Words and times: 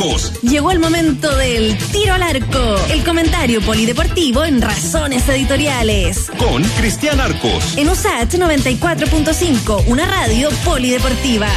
Arcos. 0.00 0.40
Llegó 0.42 0.70
el 0.70 0.78
momento 0.78 1.34
del 1.36 1.76
tiro 1.92 2.14
al 2.14 2.22
arco, 2.22 2.76
el 2.90 3.04
comentario 3.04 3.60
polideportivo 3.60 4.44
en 4.44 4.62
Razones 4.62 5.28
Editoriales. 5.28 6.30
Con 6.38 6.62
Cristian 6.62 7.20
Arcos. 7.20 7.76
En 7.76 7.88
USAT 7.88 8.32
94.5, 8.32 9.84
una 9.88 10.06
radio 10.06 10.48
polideportiva. 10.64 11.48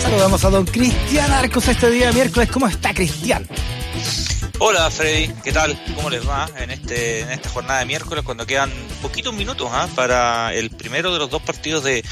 Saludamos 0.00 0.44
a 0.44 0.50
don 0.50 0.64
Cristian 0.64 1.30
Arcos 1.32 1.68
este 1.68 1.90
día 1.90 2.10
miércoles. 2.12 2.48
¿Cómo 2.50 2.66
está 2.66 2.94
Cristian? 2.94 3.46
Hola 4.60 4.90
Freddy, 4.90 5.30
¿qué 5.44 5.52
tal? 5.52 5.78
¿Cómo 5.94 6.08
les 6.08 6.26
va 6.26 6.48
en 6.56 6.70
este 6.70 7.20
en 7.20 7.30
esta 7.30 7.48
jornada 7.50 7.80
de 7.80 7.86
miércoles 7.86 8.24
cuando 8.24 8.44
quedan 8.44 8.72
poquitos 8.98 9.34
minutos 9.34 9.68
¿ah? 9.72 9.88
para 9.94 10.54
el 10.54 10.70
primero 10.70 11.12
de 11.12 11.18
los 11.18 11.30
dos 11.30 11.42
partidos 11.42 11.84
de, 11.84 12.04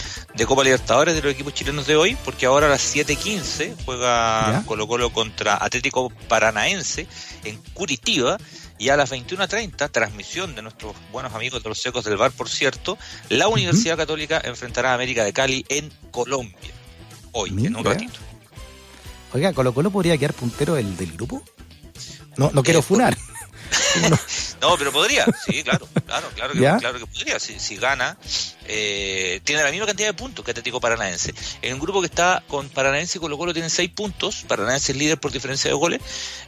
Copa 0.46 0.64
Libertadores 0.64 1.14
de 1.14 1.22
los 1.22 1.32
equipos 1.32 1.54
chilenos 1.54 1.86
de 1.86 1.96
hoy? 1.96 2.16
Porque 2.24 2.46
ahora 2.46 2.66
a 2.66 2.70
las 2.70 2.94
7.15 2.94 3.74
juega 3.84 4.62
Colo 4.66 4.86
Colo 4.86 5.12
contra 5.12 5.56
Atlético 5.62 6.10
Paranaense 6.28 7.06
en 7.44 7.56
Curitiba 7.74 8.38
y 8.78 8.90
a 8.90 8.96
las 8.96 9.10
21.30, 9.12 9.90
transmisión 9.90 10.54
de 10.54 10.62
nuestros 10.62 10.94
buenos 11.10 11.34
amigos 11.34 11.62
de 11.62 11.68
los 11.68 11.80
Secos 11.80 12.04
del 12.04 12.16
Bar, 12.16 12.30
por 12.32 12.48
cierto, 12.48 12.98
la 13.28 13.48
Universidad 13.48 13.96
Católica 13.96 14.40
enfrentará 14.44 14.92
a 14.92 14.94
América 14.94 15.24
de 15.24 15.32
Cali 15.32 15.64
en 15.68 15.90
Colombia, 16.10 16.72
hoy, 17.32 17.50
en 17.50 17.76
un 17.76 17.84
ratito. 17.84 18.18
Oiga, 19.32 19.52
¿Colo 19.52 19.72
Colo 19.72 19.90
podría 19.90 20.16
quedar 20.18 20.34
puntero 20.34 20.76
el 20.76 20.96
del 20.96 21.12
grupo? 21.12 21.42
No, 22.36 22.50
no 22.52 22.62
quiero 22.62 22.80
eh, 22.80 22.82
funar. 22.82 23.16
no, 24.10 24.18
pero 24.78 24.92
podría, 24.92 25.24
sí, 25.46 25.62
claro, 25.62 25.88
claro, 26.06 26.28
claro 26.34 26.52
que, 26.52 26.60
claro 26.60 26.98
que 26.98 27.06
podría. 27.06 27.38
Si, 27.38 27.58
si 27.58 27.76
gana, 27.76 28.16
eh, 28.68 29.40
tiene 29.44 29.62
la 29.62 29.70
misma 29.70 29.86
cantidad 29.86 30.08
de 30.08 30.14
puntos 30.14 30.44
que 30.44 30.50
Atlético 30.50 30.80
Paranaense. 30.80 31.34
En 31.62 31.74
un 31.74 31.80
grupo 31.80 32.00
que 32.00 32.06
está 32.06 32.42
con 32.48 32.68
Paranaense 32.68 33.18
y 33.18 33.20
Colo 33.20 33.38
Colo 33.38 33.52
tienen 33.52 33.70
seis 33.70 33.90
puntos, 33.90 34.44
Paranaense 34.48 34.92
es 34.92 34.98
líder 34.98 35.18
por 35.18 35.32
diferencia 35.32 35.70
de 35.70 35.76
goles, 35.76 36.00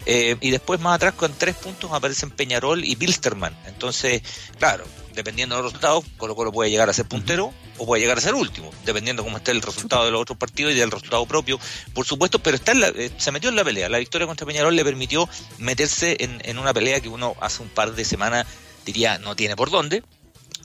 eh, 0.07 0.37
y 0.41 0.51
después 0.51 0.81
más 0.81 0.97
atrás 0.97 1.15
con 1.15 1.33
tres 1.33 1.57
puntos 1.57 1.91
aparecen 1.93 2.31
Peñarol 2.31 2.85
y 2.85 2.95
Bilsterman. 2.95 3.57
Entonces, 3.67 4.23
claro, 4.59 4.85
dependiendo 5.15 5.57
de 5.57 5.63
los 5.63 5.73
resultados, 5.73 6.05
Colo 6.17 6.35
Colo 6.37 6.53
puede 6.53 6.71
llegar 6.71 6.89
a 6.89 6.93
ser 6.93 7.07
puntero 7.07 7.53
o 7.77 7.87
puede 7.87 8.03
llegar 8.03 8.19
a 8.19 8.21
ser 8.21 8.35
último, 8.35 8.71
dependiendo 8.85 9.25
cómo 9.25 9.37
esté 9.37 9.51
el 9.51 9.63
resultado 9.63 10.05
de 10.05 10.11
los 10.11 10.21
otros 10.21 10.39
partidos 10.39 10.73
y 10.73 10.77
del 10.77 10.91
resultado 10.91 11.27
propio, 11.27 11.59
por 11.95 12.07
supuesto, 12.07 12.39
pero 12.39 12.57
está 12.57 12.73
eh, 12.73 13.11
se 13.17 13.33
metió 13.33 13.51
en 13.51 13.57
la 13.57 13.65
pelea. 13.65 13.89
La 13.89 13.99
victoria 13.99 14.27
contra 14.27 14.47
Peñarol 14.47 14.75
le 14.75 14.85
permitió 14.85 15.29
meterse 15.59 16.17
en, 16.21 16.41
en 16.45 16.59
una 16.59 16.73
pelea 16.73 17.01
que 17.01 17.09
uno 17.09 17.37
hace 17.41 17.63
un 17.63 17.69
par 17.69 17.95
de 17.95 18.05
semanas 18.05 18.47
diría 18.85 19.19
no 19.19 19.37
tiene 19.37 19.55
por 19.55 19.71
dónde, 19.71 20.03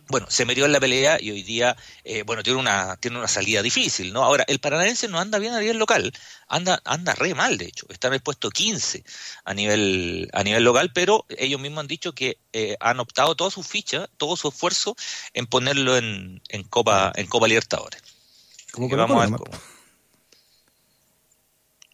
bueno, 0.10 0.28
se 0.30 0.46
metió 0.46 0.66
en 0.66 0.72
la 0.72 0.80
pelea 0.80 1.18
y 1.20 1.32
hoy 1.32 1.44
día, 1.44 1.76
eh, 2.04 2.24
bueno, 2.24 2.44
tiene 2.44 2.60
una, 2.60 2.98
tiene 2.98 3.18
una 3.18 3.28
salida 3.28 3.62
difícil, 3.62 4.14
¿no? 4.14 4.24
Ahora, 4.24 4.44
el 4.48 4.60
paranaense 4.60 5.08
no 5.08 5.20
anda 5.20 5.40
bien 5.40 5.54
a 5.54 5.60
nivel 5.60 5.78
local, 5.78 6.12
anda, 6.48 6.82
anda 6.84 7.16
re 7.16 7.34
mal, 7.34 7.58
de 7.58 7.66
hecho, 7.66 7.86
está 7.90 8.10
en 8.10 8.16
el 8.16 8.22
puesto 8.22 8.50
15 8.50 9.04
a 9.46 9.54
nivel, 9.54 10.30
a 10.34 10.44
nivel 10.44 10.64
local, 10.64 10.92
pero 10.94 11.26
ellos 11.30 11.60
mismos 11.60 11.82
han 11.82 11.88
dicho 11.88 12.14
que 12.14 12.38
eh, 12.52 12.76
han 12.80 13.00
optado 13.00 13.36
toda 13.36 13.50
su 13.50 13.64
ficha, 13.64 14.08
todo 14.18 14.36
su 14.36 14.50
esfuerzo 14.50 14.96
en 15.34 15.48
ponerlo 15.48 15.98
en, 15.98 16.42
en 16.50 16.64
Copa, 16.64 17.12
en 17.16 17.28
Copa 17.28 17.48
Libertadores. 17.48 18.02
¿Cómo 18.72 18.90
que 18.90 18.96
vamos 18.96 19.24
a 19.24 19.30
ver 19.30 19.40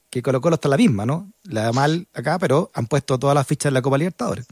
Que 0.10 0.24
Colo 0.24 0.42
Colo 0.42 0.56
está 0.56 0.70
la 0.70 0.78
misma, 0.78 1.06
¿no? 1.06 1.32
La 1.44 1.64
da 1.64 1.72
mal 1.74 2.08
acá, 2.14 2.40
pero 2.40 2.72
han 2.74 2.88
puesto 2.88 3.20
todas 3.20 3.36
las 3.36 3.46
fichas 3.46 3.70
en 3.70 3.76
la 3.76 3.82
Copa 3.82 3.98
Libertadores. 3.98 4.48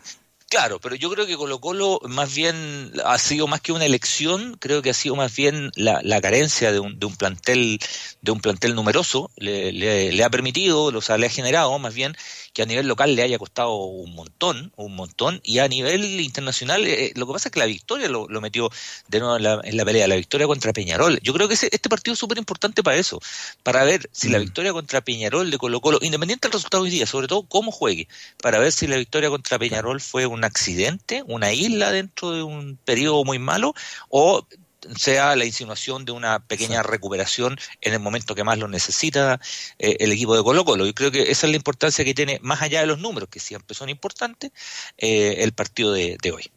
Claro, 0.49 0.79
pero 0.79 0.95
yo 0.95 1.09
creo 1.09 1.27
que 1.27 1.35
Colo 1.35 1.59
Colo 1.59 1.99
más 2.07 2.33
bien 2.33 2.93
ha 3.03 3.17
sido 3.17 3.47
más 3.47 3.59
que 3.59 3.73
una 3.73 3.83
elección, 3.85 4.55
creo 4.59 4.81
que 4.81 4.91
ha 4.91 4.93
sido 4.93 5.17
más 5.17 5.35
bien 5.35 5.71
la, 5.75 6.21
carencia 6.21 6.71
de 6.71 6.79
un, 6.79 6.97
de 6.97 7.05
un 7.05 7.17
plantel 7.17 7.79
de 8.21 8.31
un 8.31 8.39
plantel 8.39 8.73
numeroso. 8.73 9.29
Le, 9.35 9.73
le, 9.73 10.23
ha 10.23 10.29
permitido, 10.29 10.83
o 10.85 11.01
sea, 11.01 11.17
le 11.17 11.25
ha 11.25 11.29
generado 11.29 11.77
más 11.79 11.93
bien 11.93 12.15
que 12.57 12.63
a 12.63 12.65
nivel 12.65 12.87
local 12.87 13.15
le 13.15 13.21
haya 13.21 13.37
costado 13.37 13.75
un 13.75 14.15
montón, 14.15 14.73
un 14.77 14.95
montón, 14.95 15.39
y 15.43 15.59
a 15.59 15.67
nivel 15.67 16.03
internacional, 16.21 16.87
eh, 16.87 17.11
lo 17.15 17.27
que 17.27 17.33
pasa 17.33 17.49
es 17.49 17.51
que 17.51 17.59
la 17.59 17.67
victoria 17.67 18.09
lo, 18.09 18.27
metió 18.41 18.71
de 19.07 19.19
nuevo 19.19 19.37
en 19.37 19.43
la, 19.43 19.61
en 19.63 19.77
la, 19.77 19.85
pelea, 19.85 20.07
la 20.07 20.15
victoria 20.15 20.47
contra 20.47 20.73
Peñarol. 20.73 21.19
Yo 21.21 21.35
creo 21.35 21.47
que 21.47 21.53
este 21.53 21.87
partido 21.87 22.13
es 22.13 22.19
súper 22.19 22.39
importante 22.39 22.81
para 22.81 22.97
eso, 22.97 23.19
para 23.61 23.83
ver 23.83 24.09
si 24.11 24.29
la 24.29 24.39
mm. 24.39 24.41
victoria 24.41 24.73
contra 24.73 25.01
Peñarol 25.01 25.51
de 25.51 25.59
Colo 25.59 25.81
Colo, 25.81 25.99
independiente 26.01 26.47
del 26.47 26.53
resultado 26.53 26.81
hoy 26.81 26.89
día, 26.89 27.05
sobre 27.05 27.27
todo 27.27 27.43
cómo 27.43 27.71
juegue, 27.71 28.07
para 28.41 28.57
ver 28.57 28.71
si 28.71 28.87
la 28.87 28.97
victoria 28.97 29.29
contra 29.29 29.59
Peñarol 29.59 30.01
fue 30.01 30.25
un 30.25 30.43
accidente, 30.43 31.21
una 31.27 31.53
isla 31.53 31.91
dentro 31.91 32.31
de 32.31 32.41
un 32.41 32.79
periodo 32.85 33.23
muy 33.23 33.37
malo, 33.37 33.75
o 34.09 34.47
sea 34.95 35.35
la 35.35 35.45
insinuación 35.45 36.05
de 36.05 36.11
una 36.11 36.39
pequeña 36.39 36.83
recuperación 36.83 37.57
en 37.81 37.93
el 37.93 37.99
momento 37.99 38.35
que 38.35 38.43
más 38.43 38.57
lo 38.57 38.67
necesita 38.67 39.39
eh, 39.79 39.97
el 39.99 40.11
equipo 40.11 40.35
de 40.35 40.43
Colo 40.43 40.65
Colo. 40.65 40.85
Yo 40.85 40.93
creo 40.93 41.11
que 41.11 41.31
esa 41.31 41.47
es 41.47 41.51
la 41.51 41.57
importancia 41.57 42.05
que 42.05 42.13
tiene, 42.13 42.39
más 42.41 42.61
allá 42.61 42.81
de 42.81 42.87
los 42.87 42.99
números, 42.99 43.29
que 43.29 43.39
siempre 43.39 43.75
son 43.75 43.89
importantes, 43.89 44.51
eh, 44.97 45.37
el 45.39 45.53
partido 45.53 45.93
de, 45.93 46.17
hoy. 46.33 46.49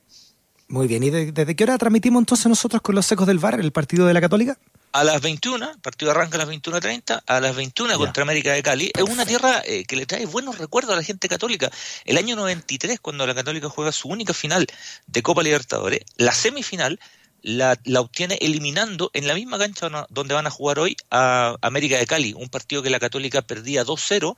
Muy 0.68 0.86
bien, 0.86 1.02
¿y 1.02 1.10
desde 1.10 1.56
qué 1.56 1.64
hora 1.64 1.78
transmitimos 1.78 2.20
entonces 2.20 2.46
nosotros 2.46 2.82
con 2.82 2.94
los 2.94 3.06
secos 3.06 3.26
del 3.26 3.38
VAR 3.38 3.58
el 3.58 3.72
partido 3.72 4.06
de 4.06 4.14
la 4.14 4.20
Católica? 4.20 4.56
A 4.92 5.04
las 5.04 5.20
21, 5.20 5.70
el 5.70 5.78
partido 5.78 6.10
arranca 6.10 6.36
a 6.36 6.44
las 6.44 6.48
21.30, 6.48 7.22
a 7.24 7.41
las 7.41 7.54
21 7.54 7.97
contra 7.97 8.24
América 8.24 8.52
de 8.52 8.62
Cali. 8.62 8.91
Es 8.92 9.04
una 9.04 9.24
tierra 9.24 9.62
eh, 9.64 9.84
que 9.84 9.94
le 9.94 10.04
trae 10.04 10.26
buenos 10.26 10.58
recuerdos 10.58 10.92
a 10.92 10.97
la 10.97 11.04
gente 11.04 11.28
católica. 11.28 11.70
El 12.04 12.18
año 12.18 12.34
93, 12.34 12.98
cuando 12.98 13.24
la 13.24 13.34
Católica 13.34 13.68
juega 13.68 13.92
su 13.92 14.08
única 14.08 14.34
final 14.34 14.66
de 15.06 15.22
Copa 15.22 15.44
Libertadores, 15.44 16.00
la 16.16 16.32
semifinal 16.32 16.98
la, 17.43 17.78
la, 17.84 18.01
obtiene 18.01 18.39
eliminando 18.41 19.11
en 19.15 19.27
la 19.27 19.34
misma 19.34 19.59
cancha 19.59 20.06
donde 20.11 20.34
van 20.34 20.47
a 20.47 20.51
jugar 20.51 20.78
hoy 20.78 20.97
a 21.11 21.56
América 21.62 21.99
de 21.99 22.06
Cali, 22.06 22.34
un 22.34 22.49
partido 22.49 22.83
que 22.83 22.91
la 22.91 23.01
Católica 23.01 23.43
perdía 23.43 23.84
2-0 23.84 24.37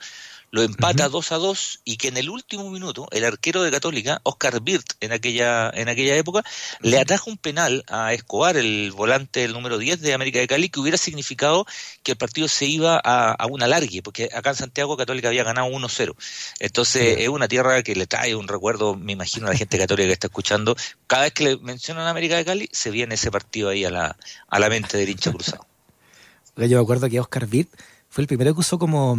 lo 0.53 0.63
empata 0.63 1.09
2 1.09 1.33
a 1.33 1.37
2 1.37 1.81
y 1.85 1.97
que 1.97 2.09
en 2.09 2.19
el 2.19 2.29
último 2.29 2.71
minuto 2.71 3.09
el 3.11 3.25
arquero 3.25 3.63
de 3.63 3.71
Católica, 3.71 4.21
Oscar 4.23 4.61
Birt, 4.61 4.85
en 5.01 5.11
aquella, 5.11 5.71
en 5.71 5.89
aquella 5.89 6.15
época, 6.15 6.45
le 6.81 7.01
ataja 7.01 7.31
un 7.31 7.39
penal 7.39 7.85
a 7.89 8.13
Escobar, 8.13 8.59
el 8.59 8.93
volante 8.93 9.49
número 9.49 9.79
10 9.79 10.03
de 10.03 10.13
América 10.13 10.41
de 10.41 10.47
Cali, 10.47 10.69
que 10.69 10.79
hubiera 10.79 10.99
significado 10.99 11.65
que 12.03 12.13
el 12.13 12.19
partido 12.19 12.49
se 12.49 12.67
iba 12.67 13.01
a, 13.03 13.33
a 13.33 13.47
un 13.47 13.63
alargue, 13.63 14.03
porque 14.03 14.29
acá 14.35 14.51
en 14.51 14.57
Santiago 14.57 14.95
Católica 14.99 15.29
había 15.29 15.43
ganado 15.43 15.69
1-0. 15.69 16.15
Entonces 16.61 17.17
es 17.21 17.29
una 17.29 17.49
tierra 17.49 17.83
que 17.83 17.97
le 17.97 18.07
trae 18.07 18.37
un 18.37 18.47
recuerdo, 18.47 18.95
me 18.95 19.13
imagino, 19.13 19.47
a 19.47 19.53
la 19.53 19.57
gente 19.57 19.79
católica 19.79 20.09
que 20.09 20.13
está 20.13 20.27
escuchando. 20.27 20.77
Cada 21.07 21.23
vez 21.23 21.33
que 21.33 21.45
le 21.45 21.57
mencionan 21.57 22.07
América 22.07 22.37
de 22.37 22.45
Cali, 22.45 22.69
se 22.73 22.91
viene 22.91 23.15
ese 23.15 23.31
partido 23.31 23.71
ahí 23.71 23.87
a 23.87 23.91
la, 23.91 24.17
a 24.49 24.59
la 24.59 24.69
mente 24.69 24.99
del 24.99 25.09
hincha 25.09 25.33
cruzado. 25.33 25.67
Yo 26.57 26.77
me 26.77 26.83
acuerdo 26.83 27.09
que 27.09 27.19
Oscar 27.19 27.47
Birt 27.47 27.71
fue 28.13 28.21
el 28.21 28.29
primero 28.29 28.53
que 28.53 28.61
usó 28.61 28.79
como, 28.79 29.19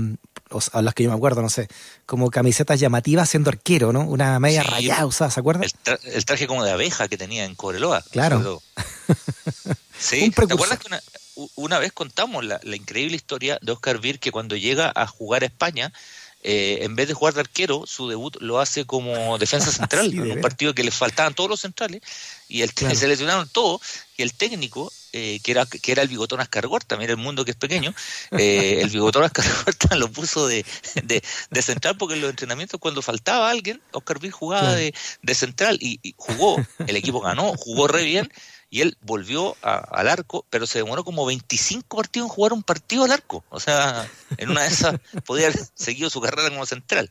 a 0.72 0.82
las 0.84 0.94
que 0.94 1.02
yo 1.02 1.10
me 1.10 1.16
acuerdo, 1.16 1.42
no 1.42 1.50
sé, 1.50 1.68
como 2.06 2.30
camisetas 2.30 2.80
llamativas 2.80 3.28
siendo 3.28 3.50
arquero, 3.50 3.92
¿no? 3.92 4.02
Una 4.02 4.40
media 4.40 4.62
rayada 4.62 5.08
usada, 5.08 5.32
¿se 5.32 5.40
acuerda? 5.40 5.66
El, 6.04 6.26
traje 6.26 6.46
como 6.46 6.64
de 6.64 6.70
abeja 6.70 7.08
que 7.08 7.18
tenía 7.18 7.44
en 7.46 7.56
Cobreloa. 7.56 8.04
Claro. 8.12 8.62
sí, 9.98 10.30
¿te 10.30 10.44
acuerdas 10.44 10.78
que 10.78 10.96
una, 11.56 11.80
vez 11.80 11.92
contamos 11.92 12.46
la, 12.46 12.60
increíble 12.66 13.16
historia 13.16 13.58
de 13.64 13.72
Oscar 13.72 13.98
Vir 13.98 14.20
que 14.20 14.32
cuando 14.32 14.56
llega 14.56 14.94
a 14.96 15.08
jugar 15.08 15.42
a 15.42 15.48
España, 15.48 15.92
eh, 16.44 16.80
en 16.82 16.96
vez 16.96 17.08
de 17.08 17.16
jugar 17.16 17.34
de 17.34 17.40
arquero, 17.40 17.88
su 17.88 18.10
debut 18.10 18.38
lo 18.42 18.60
hace 18.60 18.86
como 18.86 19.40
defensa 19.40 19.72
central, 19.72 20.14
en 20.14 20.34
un 20.34 20.42
partido 20.42 20.76
que 20.76 20.84
le 20.84 20.92
faltaban 20.92 21.34
todos 21.34 21.50
los 21.50 21.62
centrales, 21.62 22.04
y 22.48 22.62
el, 22.62 22.70
se 22.70 23.08
lesionaron 23.08 23.50
todos, 23.50 23.82
y 24.18 24.22
el 24.22 24.36
técnico 24.36 24.94
eh, 25.16 25.40
que, 25.44 25.52
era, 25.52 25.68
que 25.68 25.92
era 25.92 26.02
el 26.02 26.08
bigotón 26.08 26.42
Ascargorta, 26.42 26.98
mira 26.98 27.12
el 27.12 27.18
mundo 27.18 27.46
que 27.46 27.52
es 27.52 27.58
pequeño, 27.58 27.94
eh, 28.32 28.80
el 28.82 28.90
bigotón 28.90 29.24
Ascargorta 29.24 29.96
lo 29.96 30.12
puso 30.12 30.48
de, 30.48 30.66
de, 31.04 31.62
central 31.62 31.98
porque 31.98 32.16
en 32.16 32.22
los 32.22 32.32
entrenamientos 32.32 32.80
cuando 32.80 33.04
faltaba 33.04 33.52
alguien, 33.52 33.80
Oscar 33.92 34.18
Bill 34.20 34.32
jugaba 34.32 34.74
de, 34.74 34.94
central 35.36 35.78
y, 35.80 36.16
jugó, 36.18 36.58
el 36.88 36.96
equipo 36.96 37.22
ganó, 37.22 37.54
jugó 37.56 37.88
re 37.88 38.04
bien 38.04 38.32
y 38.72 38.82
él 38.82 38.98
volvió 39.02 39.56
al 39.62 40.08
arco, 40.08 40.48
pero 40.50 40.66
se 40.66 40.80
demoró 40.80 41.04
como 41.04 41.28
25 41.28 41.96
partidos 41.96 42.26
en 42.28 42.34
jugar 42.34 42.54
un 42.54 42.64
partido 42.64 43.04
al 43.04 43.12
arco. 43.12 43.44
O 43.50 43.60
sea, 43.60 44.10
en 44.38 44.50
una 44.50 44.64
de 44.64 44.70
esas 44.70 45.00
podía 45.26 45.50
haber 45.50 45.60
seguido 45.76 46.10
su 46.10 46.22
carrera 46.22 46.50
como 46.50 46.66
central. 46.66 47.08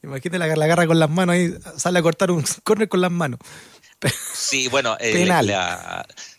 Imagínate 0.00 0.38
la, 0.38 0.46
la 0.54 0.64
agarra 0.64 0.86
con 0.86 1.00
las 1.00 1.10
manos 1.10 1.34
ahí, 1.34 1.52
sale 1.76 1.98
a 1.98 2.02
cortar 2.02 2.30
un 2.30 2.44
córner 2.62 2.88
con 2.88 3.00
las 3.00 3.10
manos. 3.10 3.40
Sí, 4.34 4.68
bueno, 4.68 4.96
eh, 4.98 5.12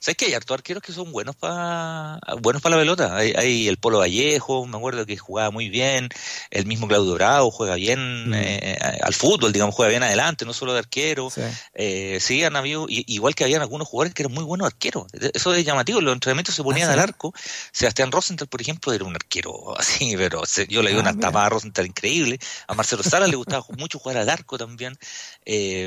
¿sabes 0.04 0.18
que 0.18 0.26
hay 0.26 0.34
hartos 0.34 0.56
arqueros 0.56 0.84
que 0.84 0.92
son 0.92 1.14
buenos 1.14 1.34
para 1.38 2.20
buenos 2.42 2.62
para 2.62 2.76
la 2.76 2.82
pelota? 2.82 3.16
Hay, 3.16 3.70
el 3.70 3.78
Polo 3.78 4.00
Vallejo, 4.00 4.66
me 4.66 4.76
acuerdo 4.76 5.06
que 5.06 5.16
jugaba 5.16 5.50
muy 5.50 5.70
bien, 5.70 6.10
el 6.52 6.66
mismo 6.66 6.90
Claudio 6.90 7.14
Bravo 7.14 7.52
juega 7.52 7.76
bien 7.76 8.30
mm. 8.30 8.34
eh, 8.34 8.78
al 9.02 9.14
fútbol, 9.14 9.54
digamos, 9.54 9.74
juega 9.74 9.92
bien 9.92 10.04
adelante, 10.04 10.44
no 10.44 10.52
solo 10.52 10.74
de 10.74 10.80
arquero. 10.80 11.30
Sí, 11.30 11.42
eh, 11.74 12.18
sí 12.20 12.44
han 12.44 12.58
habido, 12.58 12.86
igual 12.90 13.34
que 13.34 13.46
habían 13.46 13.62
algunos 13.62 13.88
jugadores 13.88 14.14
que 14.14 14.24
eran 14.24 14.34
muy 14.34 14.44
buenos 14.44 14.68
arqueros. 14.68 15.08
Eso 15.14 15.54
es 15.54 15.64
llamativo, 15.64 16.02
los 16.02 16.14
entrenamientos 16.14 16.54
se 16.54 16.64
ponían 16.64 16.90
ah, 16.90 16.94
al 16.94 17.00
arco. 17.00 17.34
Sebastián 17.72 18.12
Rosenthal, 18.12 18.50
por 18.50 18.60
ejemplo, 18.60 18.92
era 18.92 19.06
un 19.06 19.16
arquero 19.16 19.74
así, 19.80 20.16
pero 20.18 20.44
yo 20.68 20.84
le 20.84 20.92
di 20.92 20.98
una 20.98 21.12
ah, 21.12 21.18
tapa 21.18 21.46
a 21.46 21.50
Rosenthal 21.50 21.86
increíble. 21.86 22.40
A 22.68 22.74
Marcelo 22.74 23.04
Sala 23.04 23.26
le 23.28 23.38
gustaba 23.38 23.66
mucho 23.78 24.00
jugar 24.00 24.18
al 24.18 24.30
arco 24.30 24.58
también. 24.58 24.98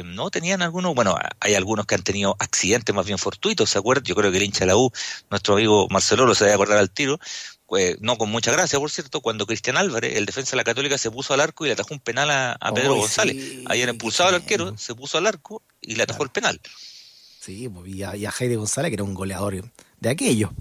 no 0.06 0.30
tenían 0.30 0.62
algunos, 0.62 0.94
bueno, 0.94 1.18
hay 1.38 1.54
algunos 1.54 1.84
que 1.84 1.96
han 1.96 2.02
tenido 2.02 2.34
accidentes 2.38 2.94
más 2.94 3.04
bien 3.04 3.18
fortuitos. 3.18 3.68
¿Se 3.68 3.78
acuerda? 3.78 4.05
Yo 4.06 4.14
creo 4.14 4.30
que 4.30 4.38
el 4.38 4.44
hincha 4.44 4.60
de 4.60 4.66
la 4.66 4.76
U, 4.76 4.90
nuestro 5.30 5.54
amigo 5.54 5.86
Marcelo, 5.90 6.26
lo 6.26 6.34
se 6.34 6.44
debe 6.44 6.54
acordar 6.54 6.78
al 6.78 6.90
tiro, 6.90 7.18
pues, 7.66 8.00
no 8.00 8.16
con 8.16 8.30
mucha 8.30 8.52
gracia, 8.52 8.78
por 8.78 8.90
cierto, 8.90 9.20
cuando 9.20 9.46
Cristian 9.46 9.76
Álvarez, 9.76 10.16
el 10.16 10.24
defensa 10.24 10.52
de 10.52 10.58
la 10.58 10.64
Católica, 10.64 10.98
se 10.98 11.10
puso 11.10 11.34
al 11.34 11.40
arco 11.40 11.64
y 11.64 11.68
le 11.68 11.72
atajó 11.74 11.94
un 11.94 12.00
penal 12.00 12.30
a, 12.30 12.72
Pedro 12.74 12.94
González. 12.94 13.36
Ahí 13.66 13.82
en 13.82 13.88
expulsado 13.88 14.30
el 14.30 14.36
arquero, 14.36 14.78
se 14.78 14.94
puso 14.94 15.18
al 15.18 15.26
arco 15.26 15.62
y 15.80 15.96
le 15.96 16.04
atajó 16.04 16.22
el 16.22 16.30
penal. 16.30 16.60
Sí, 17.40 17.68
pues, 17.68 17.88
y 17.88 18.02
a, 18.02 18.16
y 18.16 18.24
a 18.24 18.32
González, 18.56 18.90
que 18.90 18.94
era 18.94 19.04
un 19.04 19.14
goleador 19.14 19.70
de 20.00 20.08
aquello. 20.08 20.52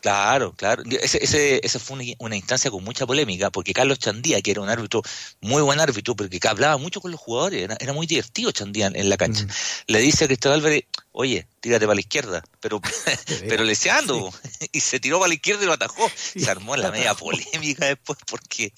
Claro, 0.00 0.52
claro. 0.52 0.84
Ese, 0.88 1.24
ese, 1.24 1.60
esa 1.64 1.80
fue 1.80 2.14
una, 2.18 2.36
instancia 2.36 2.70
con 2.70 2.84
mucha 2.84 3.06
polémica, 3.06 3.50
porque 3.50 3.72
Carlos 3.72 3.98
Chandía, 3.98 4.40
que 4.40 4.52
era 4.52 4.60
un 4.60 4.68
árbitro, 4.68 5.02
muy 5.40 5.62
buen 5.62 5.80
árbitro, 5.80 6.14
porque 6.14 6.38
hablaba 6.46 6.76
mucho 6.76 7.00
con 7.00 7.10
los 7.10 7.18
jugadores, 7.18 7.68
era, 7.80 7.92
muy 7.92 8.06
divertido 8.06 8.52
Chandía 8.52 8.86
en, 8.94 9.08
la 9.08 9.16
cancha. 9.16 9.44
Mm. 9.44 9.48
Le 9.88 9.98
dice 9.98 10.24
a 10.24 10.26
Cristóbal 10.28 10.58
Álvarez, 10.58 10.84
oye, 11.18 11.48
tírate 11.60 11.86
para 11.86 11.94
la 11.94 12.00
izquierda, 12.00 12.44
pero, 12.60 12.80
pero 13.48 13.64
leseando, 13.64 14.32
y 14.72 14.80
se 14.80 15.00
tiró 15.00 15.18
para 15.18 15.28
la 15.28 15.34
izquierda 15.34 15.64
y 15.64 15.66
lo 15.66 15.72
atajó. 15.72 16.10
Se 16.14 16.50
armó 16.50 16.76
la 16.76 16.90
media 16.90 17.14
polémica 17.14 17.86
después 17.86 18.18
porque, 18.26 18.72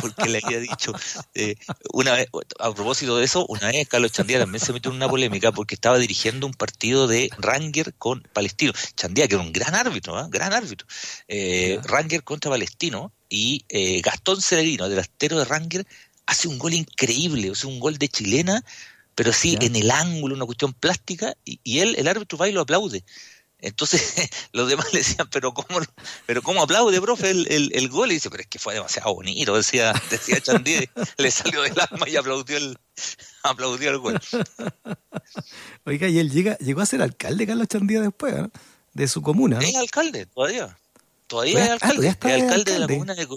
porque 0.00 0.28
le 0.28 0.40
había 0.42 0.60
dicho, 0.60 0.92
eh, 1.34 1.56
una 1.92 2.12
vez, 2.12 2.28
a 2.60 2.72
propósito 2.72 3.16
de 3.16 3.24
eso, 3.24 3.44
una 3.46 3.68
vez 3.68 3.88
Carlos 3.88 4.12
Chandía 4.12 4.38
también 4.38 4.64
se 4.64 4.72
metió 4.72 4.90
en 4.90 4.96
una 4.96 5.08
polémica 5.08 5.50
porque 5.52 5.74
estaba 5.74 5.98
dirigiendo 5.98 6.46
un 6.46 6.54
partido 6.54 7.08
de 7.08 7.28
Ranger 7.38 7.94
con 7.94 8.22
Palestino. 8.32 8.72
Chandía, 8.96 9.26
que 9.26 9.34
era 9.34 9.42
un 9.42 9.52
gran 9.52 9.74
árbitro, 9.74 10.18
¿eh? 10.20 10.26
gran 10.30 10.52
árbitro. 10.52 10.86
Eh, 11.26 11.80
Ranger 11.84 12.22
contra 12.22 12.50
Palestino, 12.50 13.12
y 13.28 13.64
eh, 13.68 14.00
Gastón 14.00 14.42
Celerino, 14.42 14.88
delantero 14.88 15.38
de 15.38 15.44
Ranger, 15.44 15.86
hace 16.26 16.48
un 16.48 16.58
gol 16.58 16.74
increíble, 16.74 17.50
o 17.50 17.54
sea, 17.54 17.70
un 17.70 17.80
gol 17.80 17.96
de 17.98 18.08
chilena 18.08 18.64
pero 19.20 19.34
sí 19.34 19.58
en 19.60 19.76
el 19.76 19.90
ángulo, 19.90 20.34
una 20.34 20.46
cuestión 20.46 20.72
plástica, 20.72 21.36
y, 21.44 21.80
él, 21.80 21.94
el 21.98 22.08
árbitro 22.08 22.38
va 22.38 22.48
y 22.48 22.52
lo 22.52 22.62
aplaude. 22.62 23.04
Entonces 23.58 24.30
los 24.52 24.66
demás 24.66 24.86
le 24.94 25.00
decían, 25.00 25.28
pero 25.30 25.52
¿cómo, 25.52 25.78
pero 26.24 26.40
cómo 26.40 26.62
aplaude, 26.62 26.98
profe, 27.02 27.28
el, 27.28 27.70
el, 27.74 27.88
gol? 27.90 28.10
Y 28.10 28.14
dice, 28.14 28.30
pero 28.30 28.44
es 28.44 28.48
que 28.48 28.58
fue 28.58 28.72
demasiado 28.72 29.14
bonito, 29.14 29.54
decía, 29.54 29.92
decía 30.08 30.40
Chandí, 30.40 30.88
le 31.18 31.30
salió 31.30 31.60
del 31.60 31.78
alma 31.78 32.08
y 32.08 32.16
aplaudió 32.16 32.56
el, 32.56 32.78
aplaudió 33.42 33.90
el 33.90 33.98
gol. 33.98 34.18
Oiga, 35.84 36.08
y 36.08 36.18
él 36.18 36.30
llega, 36.30 36.56
llegó 36.56 36.80
a 36.80 36.86
ser 36.86 37.02
alcalde, 37.02 37.46
Carlos 37.46 37.68
Chandía, 37.68 38.00
después, 38.00 38.34
de 38.94 39.06
su 39.06 39.20
comuna. 39.20 39.58
Es 39.58 39.76
alcalde, 39.76 40.24
todavía. 40.24 40.78
Todavía 41.26 41.62
es 41.62 41.70
alcalde. 41.72 42.08
es 42.08 42.14
alcalde, 42.14 42.72
de 42.72 42.78
la 42.78 42.88
comuna 42.88 43.14
de 43.14 43.28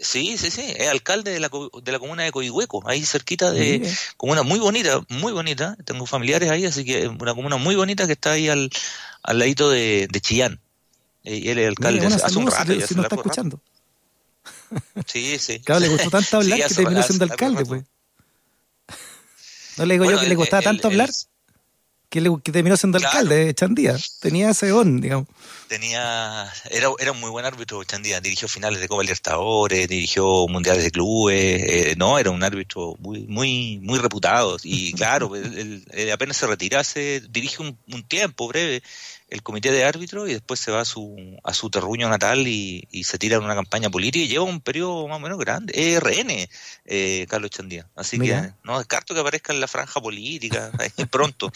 Sí, 0.00 0.38
sí, 0.38 0.50
sí, 0.50 0.62
es 0.76 0.88
alcalde 0.88 1.32
de 1.32 1.40
la, 1.40 1.50
de 1.82 1.92
la 1.92 1.98
comuna 1.98 2.22
de 2.22 2.30
Coihueco, 2.30 2.88
ahí 2.88 3.04
cerquita 3.04 3.50
de 3.50 3.92
comuna 4.16 4.44
muy 4.44 4.60
bonita, 4.60 5.00
muy 5.08 5.32
bonita, 5.32 5.76
tengo 5.84 6.06
familiares 6.06 6.50
ahí, 6.50 6.64
así 6.66 6.84
que 6.84 7.08
una 7.08 7.34
comuna 7.34 7.56
muy 7.56 7.74
bonita 7.74 8.06
que 8.06 8.12
está 8.12 8.32
ahí 8.32 8.48
al, 8.48 8.70
al 9.22 9.38
ladito 9.38 9.70
de, 9.70 10.06
de 10.10 10.20
Chillán. 10.20 10.60
Y 11.24 11.48
él 11.48 11.58
es 11.58 11.68
alcalde 11.68 12.06
hace, 12.06 12.38
un 12.38 12.46
rato. 12.50 12.72
Si, 12.86 12.94
no 12.94 13.02
está 13.02 13.16
escuchando. 13.16 13.60
Sí, 15.06 15.38
sí. 15.38 15.60
Claro, 15.64 15.80
le 15.80 15.88
gustó 15.88 16.10
tanto 16.10 16.36
hablar 16.38 16.60
que 16.60 16.74
terminó 16.74 17.02
siendo 17.02 17.24
alcalde, 17.24 17.64
pues. 17.64 17.84
No 19.76 19.86
le 19.86 19.94
digo 19.94 20.10
yo 20.10 20.18
que 20.20 20.26
le 20.26 20.34
gustaba 20.34 20.62
tanto 20.62 20.88
hablar 20.88 21.10
que, 22.08 22.20
le, 22.20 22.30
que 22.42 22.52
terminó 22.52 22.76
siendo 22.76 22.98
alcalde 22.98 23.46
de 23.46 23.54
Chandía. 23.54 23.96
Tenía 24.20 24.50
ese 24.50 24.72
on, 24.72 25.00
digamos. 25.00 25.26
Tenía, 25.68 26.50
era, 26.70 26.88
era 26.98 27.12
un 27.12 27.20
muy 27.20 27.30
buen 27.30 27.44
árbitro 27.44 27.84
Chandía, 27.84 28.20
dirigió 28.20 28.48
finales 28.48 28.80
de 28.80 28.88
Copa 28.88 29.02
Libertadores, 29.02 29.88
dirigió 29.88 30.48
mundiales 30.48 30.84
de 30.84 30.90
clubes, 30.90 31.62
eh, 31.62 31.94
no, 31.98 32.18
era 32.18 32.30
un 32.30 32.42
árbitro 32.42 32.96
muy, 32.98 33.26
muy, 33.26 33.78
muy 33.82 33.98
reputado. 33.98 34.56
Y 34.62 34.92
claro, 34.94 35.36
él, 35.36 35.84
apenas 36.12 36.36
se 36.38 36.46
retirase, 36.46 37.22
dirige 37.28 37.62
un, 37.62 37.78
un, 37.92 38.02
tiempo 38.02 38.48
breve 38.48 38.82
el 39.28 39.42
comité 39.42 39.70
de 39.70 39.84
árbitros 39.84 40.28
y 40.28 40.32
después 40.32 40.58
se 40.58 40.70
va 40.70 40.80
a 40.80 40.84
su, 40.84 41.36
a 41.44 41.52
su 41.52 41.70
terruño 41.70 42.08
natal 42.08 42.46
y, 42.48 42.86
y 42.90 43.04
se 43.04 43.18
tira 43.18 43.36
en 43.36 43.44
una 43.44 43.54
campaña 43.54 43.90
política 43.90 44.24
y 44.24 44.28
lleva 44.28 44.44
un 44.44 44.60
periodo 44.60 45.06
más 45.06 45.18
o 45.18 45.20
menos 45.20 45.38
grande. 45.38 45.72
Es 45.76 46.00
RN, 46.00 46.48
eh, 46.86 47.26
Carlos 47.28 47.50
Chandía. 47.50 47.88
Así 47.94 48.18
que 48.18 48.52
no 48.64 48.78
descarto 48.78 49.14
que 49.14 49.20
aparezca 49.20 49.52
en 49.52 49.60
la 49.60 49.68
franja 49.68 50.00
política 50.00 50.70
pronto. 51.10 51.52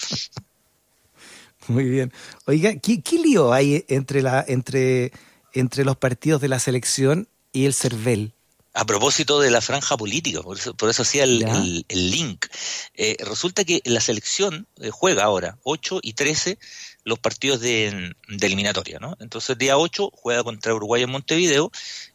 Muy 1.69 1.85
bien. 1.85 2.13
Oiga, 2.47 2.75
¿qué, 2.77 3.03
lío 3.13 3.53
hay 3.53 3.85
entre, 3.89 4.21
la, 4.21 4.45
entre, 4.47 5.13
entre 5.53 5.85
los 5.85 5.97
partidos 5.97 6.41
de 6.41 6.49
la 6.49 6.59
selección 6.59 7.29
y 7.53 7.67
el 7.67 7.75
CERVEL? 7.75 8.35
A 8.75 8.87
propósito 8.87 9.39
de 9.39 9.51
la 9.51 9.61
franja 9.61 9.99
política, 9.99 10.43
por 10.43 10.57
eso, 10.57 10.75
por 10.75 10.89
eso 10.89 11.03
hacía 11.03 11.25
el, 11.25 11.85
el, 11.89 12.11
link. 12.11 12.47
Eh, 12.95 13.17
resulta 13.21 13.65
que 13.65 13.83
la 13.85 14.01
selección 14.01 14.67
eh, 14.81 14.89
juega 14.91 15.25
ahora 15.25 15.59
8 15.63 16.01
y 16.03 16.15
13 16.15 16.59
los 17.05 17.19
partidos 17.19 17.61
de, 17.61 18.15
de 18.29 18.47
eliminatoria, 18.47 18.99
¿no? 18.99 19.17
Entonces, 19.21 19.59
día 19.59 19.77
8 19.77 20.11
juega 20.15 20.45
contra 20.45 20.75
Uruguay 20.75 21.03
en 21.03 21.11
Montevideo 21.11 21.71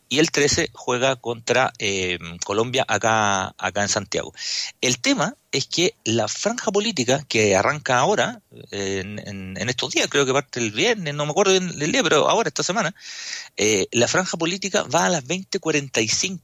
y 0.10 0.20
el 0.20 0.32
13 0.32 0.70
juega 0.74 1.16
contra 1.18 1.74
eh, 1.80 2.18
Colombia 2.46 2.86
acá, 2.88 3.54
acá 3.58 3.82
en 3.82 3.90
Santiago. 3.90 4.34
El 4.80 5.00
tema 5.00 5.36
es 5.52 5.68
que 5.68 5.96
la 6.04 6.28
franja 6.28 6.72
política 6.72 7.26
que 7.28 7.56
arranca 7.56 8.00
ahora, 8.00 8.42
en, 8.72 9.58
estos 9.70 9.92
días, 9.92 10.08
creo 10.10 10.26
que 10.26 10.34
parte 10.34 10.60
el 10.60 10.72
viernes, 10.72 11.14
no 11.14 11.26
me 11.26 11.32
acuerdo 11.32 11.52
bien 11.52 11.78
del 11.78 11.92
día, 11.92 12.04
pero 12.04 12.30
ahora, 12.30 12.48
esta 12.48 12.64
semana, 12.64 12.96
eh, 13.58 13.88
la 13.92 14.08
franja 14.08 14.38
política 14.38 14.84
va 14.84 15.06
a 15.06 15.10
las 15.10 15.26
20.45, 15.26 16.40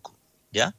¿ya? 0.51 0.75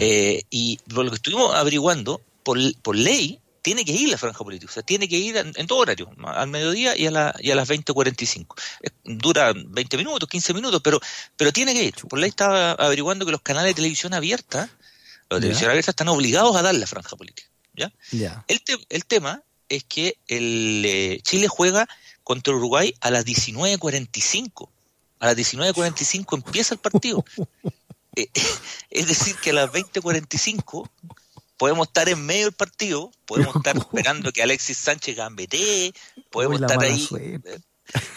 Eh, 0.00 0.42
y 0.50 0.80
lo 0.88 1.08
que 1.10 1.16
estuvimos 1.16 1.54
averiguando, 1.54 2.20
por, 2.42 2.58
por 2.82 2.96
ley, 2.96 3.40
tiene 3.66 3.84
que 3.84 3.90
ir 3.90 4.08
la 4.08 4.16
franja 4.16 4.44
política, 4.44 4.70
o 4.70 4.72
sea, 4.72 4.84
tiene 4.84 5.08
que 5.08 5.18
ir 5.18 5.36
en, 5.36 5.66
todo 5.66 5.78
horario, 5.78 6.08
al 6.22 6.48
mediodía 6.48 6.96
y 6.96 7.06
a, 7.06 7.10
la, 7.10 7.34
y 7.40 7.50
a 7.50 7.56
las 7.56 7.68
20.45. 7.68 8.54
Dura 9.02 9.52
20 9.56 9.96
minutos, 9.96 10.28
15 10.28 10.54
minutos, 10.54 10.80
pero, 10.84 11.00
pero 11.36 11.52
tiene 11.52 11.74
que 11.74 11.82
ir. 11.82 11.94
Por 12.08 12.20
ley 12.20 12.28
estaba 12.28 12.74
averiguando 12.74 13.26
que 13.26 13.32
los 13.32 13.40
canales 13.40 13.70
de 13.70 13.74
televisión 13.74 14.14
abierta, 14.14 14.70
los 15.28 15.40
de 15.40 15.46
televisión 15.46 15.70
abierta 15.70 15.90
están 15.90 16.06
obligados 16.06 16.54
a 16.54 16.62
dar 16.62 16.76
la 16.76 16.86
franja 16.86 17.16
política. 17.16 17.48
¿ya? 17.74 17.92
El, 18.46 18.62
el 18.88 19.04
tema 19.04 19.42
es 19.68 19.82
que 19.82 20.16
el, 20.28 20.84
eh, 20.86 21.18
Chile 21.24 21.48
juega 21.48 21.88
contra 22.22 22.54
Uruguay 22.54 22.94
a 23.00 23.10
las 23.10 23.26
19.45. 23.26 24.68
A 25.18 25.26
las 25.26 25.36
19.45 25.36 26.36
empieza 26.36 26.74
el 26.74 26.78
partido. 26.78 27.24
Eh, 28.18 28.30
es 28.90 29.08
decir, 29.08 29.36
que 29.42 29.50
a 29.50 29.52
las 29.52 29.70
20.45 29.70 30.88
podemos 31.56 31.88
estar 31.88 32.08
en 32.08 32.24
medio 32.24 32.46
del 32.46 32.54
partido, 32.54 33.10
podemos 33.24 33.56
estar 33.56 33.76
esperando 33.76 34.32
que 34.32 34.42
Alexis 34.42 34.78
Sánchez 34.78 35.16
gambetee, 35.16 35.92
podemos 36.30 36.60
estar 36.60 36.82
ahí 36.82 37.08
eh, 37.18 37.58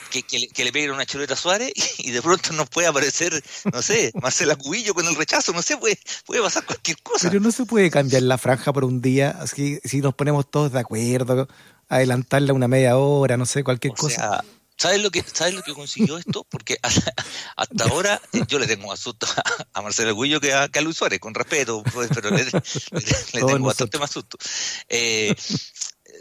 que, 0.10 0.24
que, 0.24 0.64
le, 0.64 0.72
peguen 0.72 0.92
una 0.92 1.06
chuleta 1.06 1.36
a 1.36 1.38
Suárez 1.38 1.72
y, 2.00 2.12
de 2.12 2.22
pronto 2.22 2.54
nos 2.54 2.70
puede 2.70 2.88
aparecer, 2.88 3.44
no 3.72 3.82
sé, 3.82 4.12
Marcela 4.22 4.56
Cubillo 4.56 4.94
con 4.94 5.06
el 5.06 5.16
rechazo, 5.16 5.54
no 5.54 5.62
sé, 5.62 5.78
puede, 5.78 6.00
puede 6.26 6.42
pasar 6.42 6.66
cualquier 6.66 7.02
cosa. 7.02 7.30
Pero 7.30 7.40
no 7.40 7.52
se 7.52 7.66
puede 7.66 7.92
cambiar 7.92 8.24
la 8.24 8.38
franja 8.38 8.74
por 8.74 8.86
un 8.86 9.02
día, 9.02 9.32
así 9.40 9.80
si 9.84 10.02
nos 10.02 10.16
ponemos 10.16 10.50
todos 10.50 10.72
de 10.72 10.80
acuerdo, 10.80 11.48
adelantarla 11.88 12.54
una 12.54 12.68
media 12.68 12.98
hora, 12.98 13.38
no 13.38 13.46
sé, 13.46 13.64
cualquier 13.64 13.94
cosa. 13.94 14.44
¿Sabes 14.80 15.02
lo 15.02 15.12
que 15.12 15.22
sabes 15.22 15.54
lo 15.54 15.62
que 15.62 15.74
consiguió 15.74 16.18
esto? 16.18 16.46
Porque 16.50 16.78
hasta, 17.58 17.84
ahora 17.84 18.22
eh, 18.32 18.44
yo 18.48 18.60
le 18.60 18.66
tengo 18.66 18.88
más 18.88 19.00
susto 19.02 19.28
a, 19.74 19.82
Marcelo 19.82 20.16
Guillo 20.16 20.40
que 20.40 20.54
a, 20.54 20.70
Luis 20.82 20.96
Suárez, 20.96 21.20
con 21.20 21.34
respeto, 21.34 21.84
pues, 21.94 22.10
pero 22.14 22.30
le, 22.30 22.46
tengo 23.34 23.60
bastante 23.60 24.00
más 24.00 24.10
susto. 24.10 24.38
Eh, 24.88 25.36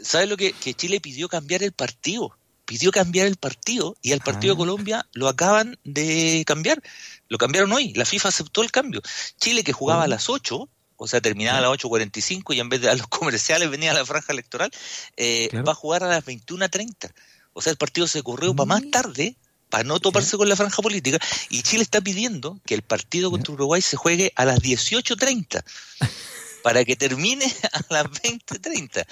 ¿Sabes 0.03 0.27
lo 0.27 0.35
que, 0.35 0.51
que 0.51 0.73
Chile 0.73 0.99
pidió 0.99 1.29
cambiar 1.29 1.63
el 1.63 1.71
partido? 1.71 2.37
Pidió 2.65 2.91
cambiar 2.91 3.27
el 3.27 3.37
partido 3.37 3.95
y 4.01 4.11
al 4.11 4.19
partido 4.19 4.53
de 4.53 4.57
ah. 4.57 4.65
Colombia 4.65 5.07
lo 5.13 5.29
acaban 5.29 5.79
de 5.85 6.43
cambiar. 6.45 6.83
Lo 7.29 7.37
cambiaron 7.37 7.71
hoy. 7.71 7.93
La 7.93 8.05
FIFA 8.05 8.27
aceptó 8.27 8.61
el 8.61 8.71
cambio. 8.71 9.01
Chile 9.39 9.63
que 9.63 9.71
jugaba 9.71 10.03
a 10.03 10.05
oh. 10.05 10.09
las 10.09 10.29
8 10.29 10.69
o 11.01 11.07
sea, 11.07 11.21
terminaba 11.21 11.59
a 11.59 11.61
las 11.61 11.71
8.45 11.71 12.53
y 12.55 12.59
en 12.59 12.67
vez 12.67 12.81
de 12.81 12.89
a 12.89 12.95
los 12.95 13.07
comerciales 13.07 13.69
venía 13.69 13.91
a 13.91 13.93
la 13.93 14.05
franja 14.05 14.33
electoral, 14.33 14.69
eh, 15.15 15.49
va 15.65 15.71
a 15.71 15.75
jugar 15.75 16.03
a 16.03 16.07
las 16.07 16.25
21.30. 16.25 17.11
O 17.59 17.61
sea, 17.61 17.71
el 17.71 17.77
partido 17.77 18.07
se 18.07 18.23
corrió 18.23 18.55
para 18.55 18.67
más 18.67 18.83
mm. 18.83 18.89
tarde, 18.89 19.35
para 19.69 19.83
no 19.83 19.99
toparse 19.99 20.37
con 20.37 20.47
la 20.47 20.55
franja 20.55 20.81
política, 20.81 21.19
y 21.49 21.61
Chile 21.61 21.83
está 21.83 21.99
pidiendo 21.99 22.57
que 22.65 22.73
el 22.73 22.83
partido 22.83 23.29
contra 23.29 23.53
Uruguay 23.53 23.81
se 23.81 23.97
juegue 23.97 24.31
a 24.37 24.45
las 24.45 24.61
18.30 24.61 25.61
para 26.63 26.85
que 26.85 26.95
termine 26.95 27.43
a 27.73 27.81
las 27.89 28.05
20.30. 28.05 29.05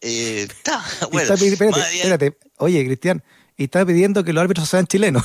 Eh, 0.00 0.48
está, 0.50 0.84
bueno. 1.12 1.32
espérate, 1.32 1.94
espérate. 1.94 2.38
Oye, 2.56 2.84
Cristian, 2.84 3.22
y 3.56 3.64
está 3.64 3.86
pidiendo 3.86 4.24
que 4.24 4.32
los 4.32 4.42
árbitros 4.42 4.68
sean 4.68 4.88
chilenos. 4.88 5.22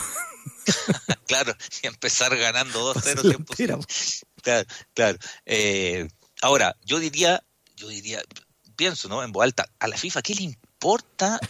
claro, 1.25 1.55
y 1.81 1.87
empezar 1.87 2.37
ganando 2.37 2.93
2-0 2.93 4.21
Claro, 4.43 4.67
claro. 4.93 5.17
Eh, 5.47 6.07
ahora, 6.43 6.77
yo 6.85 6.99
diría, 6.99 7.43
yo 7.75 7.87
diría, 7.87 8.21
pienso, 8.75 9.09
¿no? 9.09 9.23
En 9.23 9.31
voz 9.31 9.45
alta, 9.45 9.67
a 9.79 9.87
la 9.87 9.97
FIFA, 9.97 10.21
¿qué 10.21 10.35
le 10.35 10.43
importa 10.43 10.66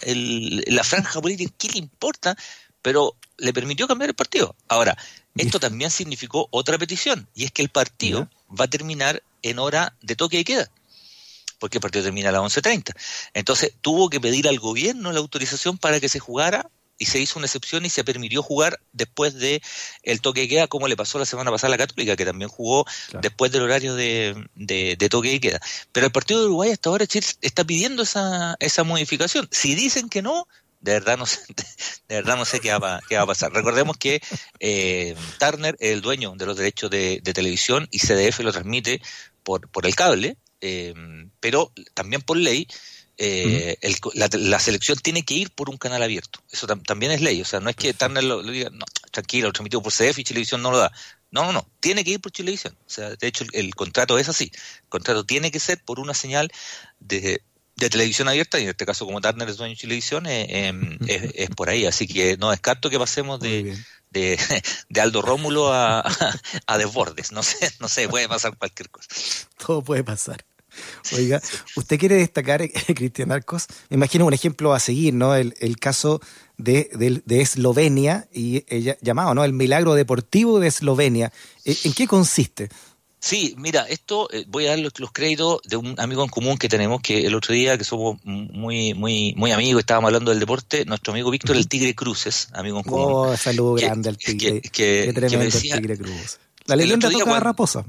el, 0.02 0.64
la 0.66 0.84
franja 0.84 1.20
política? 1.20 1.52
¿Qué 1.58 1.68
le 1.68 1.78
importa? 1.78 2.36
Pero 2.82 3.16
le 3.36 3.52
permitió 3.52 3.86
cambiar 3.86 4.10
el 4.10 4.14
partido. 4.14 4.54
Ahora, 4.68 4.96
esto 5.36 5.60
también 5.60 5.90
significó 5.90 6.48
otra 6.50 6.78
petición, 6.78 7.28
y 7.34 7.44
es 7.44 7.52
que 7.52 7.62
el 7.62 7.68
partido 7.68 8.28
va 8.48 8.64
a 8.64 8.68
terminar 8.70 9.22
en 9.42 9.58
hora 9.58 9.94
de 10.02 10.16
toque 10.16 10.40
y 10.40 10.44
queda, 10.44 10.70
porque 11.58 11.78
el 11.78 11.82
partido 11.82 12.04
termina 12.04 12.30
a 12.30 12.32
las 12.32 12.42
11.30. 12.42 12.94
Entonces, 13.34 13.72
tuvo 13.80 14.10
que 14.10 14.20
pedir 14.20 14.48
al 14.48 14.58
gobierno 14.58 15.12
la 15.12 15.20
autorización 15.20 15.78
para 15.78 16.00
que 16.00 16.08
se 16.08 16.18
jugara 16.18 16.70
y 16.98 17.06
se 17.06 17.20
hizo 17.20 17.38
una 17.38 17.46
excepción 17.46 17.84
y 17.86 17.90
se 17.90 18.04
permitió 18.04 18.42
jugar 18.42 18.80
después 18.92 19.34
de 19.34 19.62
el 20.02 20.20
toque 20.20 20.42
de 20.42 20.48
queda, 20.48 20.66
como 20.66 20.88
le 20.88 20.96
pasó 20.96 21.18
la 21.18 21.24
semana 21.24 21.50
pasada 21.50 21.68
a 21.68 21.76
la 21.76 21.86
Católica, 21.86 22.16
que 22.16 22.24
también 22.24 22.50
jugó 22.50 22.84
después 23.20 23.52
del 23.52 23.62
horario 23.62 23.94
de, 23.94 24.48
de, 24.54 25.08
toque 25.08 25.30
de 25.30 25.40
queda. 25.40 25.60
Pero 25.92 26.06
el 26.06 26.12
partido 26.12 26.40
de 26.40 26.46
Uruguay 26.46 26.70
hasta 26.72 26.90
ahora 26.90 27.06
Chile 27.06 27.26
está 27.40 27.64
pidiendo 27.64 28.02
esa, 28.02 28.56
esa 28.58 28.84
modificación. 28.84 29.48
Si 29.50 29.74
dicen 29.74 30.08
que 30.08 30.22
no, 30.22 30.48
de 30.80 30.92
verdad 30.92 31.16
no 31.16 31.26
sé, 31.26 31.40
de 32.08 32.16
verdad 32.16 32.36
no 32.36 32.44
sé 32.44 32.60
qué 32.60 32.72
va, 32.76 33.00
qué 33.08 33.16
va 33.16 33.22
a 33.22 33.26
pasar. 33.26 33.52
Recordemos 33.52 33.96
que 33.96 34.20
eh, 34.60 35.14
Turner 35.38 35.76
es 35.78 35.92
el 35.92 36.00
dueño 36.00 36.34
de 36.36 36.46
los 36.46 36.56
derechos 36.56 36.90
de, 36.90 37.20
televisión 37.22 37.86
y 37.90 38.00
CDF 38.00 38.40
lo 38.40 38.52
transmite 38.52 39.00
por, 39.42 39.68
por 39.68 39.86
el 39.86 39.94
cable, 39.94 40.36
eh, 40.60 40.94
pero 41.40 41.72
también 41.94 42.22
por 42.22 42.36
ley 42.36 42.66
eh, 43.20 43.76
la, 44.14 44.60
selección 44.60 44.96
tiene 44.98 45.24
que 45.24 45.34
ir 45.34 45.50
por 45.50 45.68
un 45.68 45.76
canal 45.76 46.02
abierto. 46.02 46.40
Eso 46.52 46.66
también 46.66 47.10
es 47.10 47.20
ley. 47.20 47.40
O 47.42 47.44
sea, 47.44 47.58
no 47.58 47.68
es 47.68 47.74
que 47.74 47.92
Turner 47.92 48.22
lo, 48.22 48.42
diga, 48.44 48.70
no, 48.70 48.84
tranquilo, 49.10 49.48
lo 49.48 49.52
transmitido 49.52 49.82
por 49.82 49.92
CDF 49.92 50.20
y 50.20 50.24
Televisión 50.24 50.62
no 50.62 50.70
lo 50.70 50.78
da. 50.78 50.92
No, 51.32 51.44
no, 51.44 51.52
no. 51.52 51.68
Tiene 51.80 52.04
que 52.04 52.12
ir 52.12 52.20
por 52.20 52.30
Televisión. 52.30 52.76
O 52.86 52.90
sea, 52.90 53.10
de 53.10 53.26
hecho, 53.26 53.44
el, 53.52 53.74
contrato 53.74 54.18
es 54.18 54.28
así. 54.28 54.52
El 54.54 54.88
contrato 54.88 55.24
tiene 55.24 55.50
que 55.50 55.58
ser 55.58 55.82
por 55.82 55.98
una 55.98 56.14
señal 56.14 56.50
de, 57.00 57.42
televisión 57.76 58.28
abierta, 58.28 58.58
y 58.58 58.64
en 58.64 58.70
este 58.70 58.86
caso, 58.86 59.04
como 59.04 59.20
Turner 59.20 59.48
es 59.48 59.56
dueño 59.56 59.74
de 59.74 59.80
Televisión, 59.80 60.26
eh, 60.26 60.68
em, 60.68 60.98
es, 61.06 61.50
por 61.50 61.70
ahí. 61.70 61.86
Así 61.86 62.06
que 62.06 62.36
no 62.36 62.50
descarto 62.50 62.88
que 62.88 62.98
pasemos 62.98 63.40
de, 63.40 63.76
de, 64.10 65.00
Aldo 65.00 65.22
Rómulo 65.22 65.72
a, 65.72 66.00
a 66.66 66.78
Desbordes. 66.78 67.32
No 67.32 67.42
sé, 67.42 67.68
no 67.80 67.88
sé, 67.88 68.08
puede 68.08 68.28
pasar 68.28 68.56
cualquier 68.56 68.90
cosa. 68.90 69.08
Todo 69.58 69.82
puede 69.82 70.04
pasar. 70.04 70.44
Oiga, 71.16 71.40
usted 71.76 71.98
quiere 71.98 72.16
destacar, 72.16 72.62
Cristian 72.94 73.32
Arcos, 73.32 73.66
me 73.90 73.96
imagino 73.96 74.26
un 74.26 74.34
ejemplo 74.34 74.74
a 74.74 74.80
seguir, 74.80 75.14
¿no? 75.14 75.34
El, 75.34 75.78
caso 75.78 76.20
de, 76.56 76.90
de, 77.24 77.40
Eslovenia 77.40 78.28
y 78.32 78.64
ella, 78.68 78.96
llamado, 79.00 79.34
¿no? 79.34 79.44
El 79.44 79.52
milagro 79.52 79.94
deportivo 79.94 80.60
de 80.60 80.68
Eslovenia. 80.68 81.32
¿En 81.64 81.92
qué 81.92 82.06
consiste? 82.06 82.68
Sí, 83.20 83.56
mira, 83.58 83.82
esto 83.82 84.28
eh, 84.32 84.44
voy 84.46 84.66
a 84.66 84.70
dar 84.70 84.78
los, 84.78 84.92
créditos 85.12 85.60
de 85.64 85.76
un 85.76 85.96
amigo 85.98 86.22
en 86.22 86.28
común 86.28 86.56
que 86.56 86.68
tenemos, 86.68 87.00
que 87.02 87.26
el 87.26 87.34
otro 87.34 87.52
día, 87.52 87.76
que 87.76 87.82
somos 87.82 88.18
muy 88.24 88.94
muy 88.94 89.34
muy 89.36 89.50
amigos, 89.50 89.80
estábamos 89.80 90.08
hablando 90.08 90.30
del 90.30 90.38
deporte, 90.38 90.84
nuestro 90.84 91.12
amigo 91.12 91.30
Víctor 91.30 91.56
el 91.56 91.66
Tigre 91.66 91.94
Cruces, 91.96 92.48
amigo 92.52 92.78
en 92.78 92.84
común. 92.84 93.30
Oh, 93.32 93.36
salud 93.36 93.80
grande 93.80 94.10
al 94.10 94.18
Tigre. 94.18 94.60
Que, 94.60 95.12
tremendo 95.12 95.44
el 95.44 95.52
Tigre 95.52 95.98
Cruces. 95.98 96.38
La 96.66 96.76
leyenda 96.76 97.10
toca 97.10 97.40
raposa. 97.40 97.84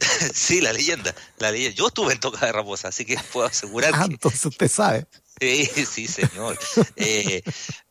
sí, 0.34 0.60
la 0.60 0.72
leyenda, 0.72 1.14
la 1.38 1.50
leyenda. 1.50 1.76
Yo 1.76 1.88
estuve 1.88 2.12
en 2.12 2.20
Toca 2.20 2.46
de 2.46 2.52
Raposa, 2.52 2.88
así 2.88 3.04
que 3.04 3.18
puedo 3.32 3.46
asegurar 3.46 3.92
ah, 3.96 4.06
entonces 4.08 4.44
usted 4.46 4.70
sabe. 4.70 5.06
Sí, 5.40 5.64
sí, 5.86 6.06
señor. 6.06 6.58
eh, 6.96 7.42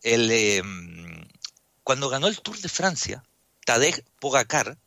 el, 0.04 0.30
em, 0.30 1.28
cuando 1.82 2.08
ganó 2.08 2.28
el 2.28 2.40
Tour 2.42 2.60
de 2.60 2.70
Francia, 2.70 3.24
Tadej 3.66 4.06
Pogacar, 4.20 4.78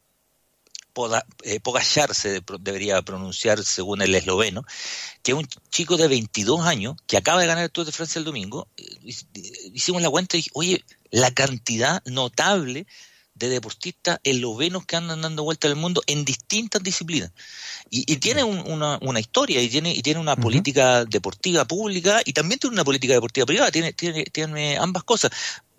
eh, 1.43 1.59
Pogacar 1.59 2.15
se 2.15 2.41
debería 2.61 3.03
pronunciar 3.03 3.65
según 3.65 4.01
el 4.01 4.15
esloveno, 4.15 4.65
que 5.25 5.33
es 5.33 5.39
un 5.39 5.49
chico 5.71 5.97
de 5.97 6.07
22 6.07 6.61
años 6.61 6.95
que 7.09 7.17
acaba 7.17 7.41
de 7.41 7.49
ganar 7.49 7.65
el 7.65 7.73
Tour 7.73 7.85
de 7.85 7.91
Francia 7.91 8.21
el 8.21 8.25
domingo, 8.25 8.69
eh, 8.77 8.85
hicimos 9.75 10.01
la 10.01 10.11
cuenta 10.11 10.37
y 10.37 10.39
dije, 10.39 10.51
oye, 10.55 10.85
la 11.11 11.33
cantidad 11.33 12.01
notable 12.05 12.87
de 13.43 13.49
deportistas 13.49 14.21
eslovenos 14.23 14.87
que 14.87 14.95
andan 14.95 15.21
dando 15.23 15.43
vuelta 15.43 15.67
al 15.67 15.75
mundo 15.75 16.01
en 16.07 16.25
distintas 16.25 16.81
disciplinas. 16.81 17.33
Y, 17.91 18.17
tiene 18.17 18.45
una, 18.45 18.99
una, 19.03 19.21
historia 19.21 19.61
y 19.61 19.69
tiene, 19.69 19.93
y 19.93 20.01
tiene 20.01 20.21
una 20.21 20.37
política 20.37 21.05
deportiva 21.05 21.65
pública 21.65 22.23
y 22.25 22.33
también 22.33 22.61
tiene 22.61 22.75
una 22.75 22.85
política 22.85 23.15
deportiva 23.15 23.45
privada, 23.45 23.71
tiene, 23.71 23.93
tiene, 23.93 24.25
tiene 24.25 24.79
ambas 24.79 25.03
cosas. 25.03 25.33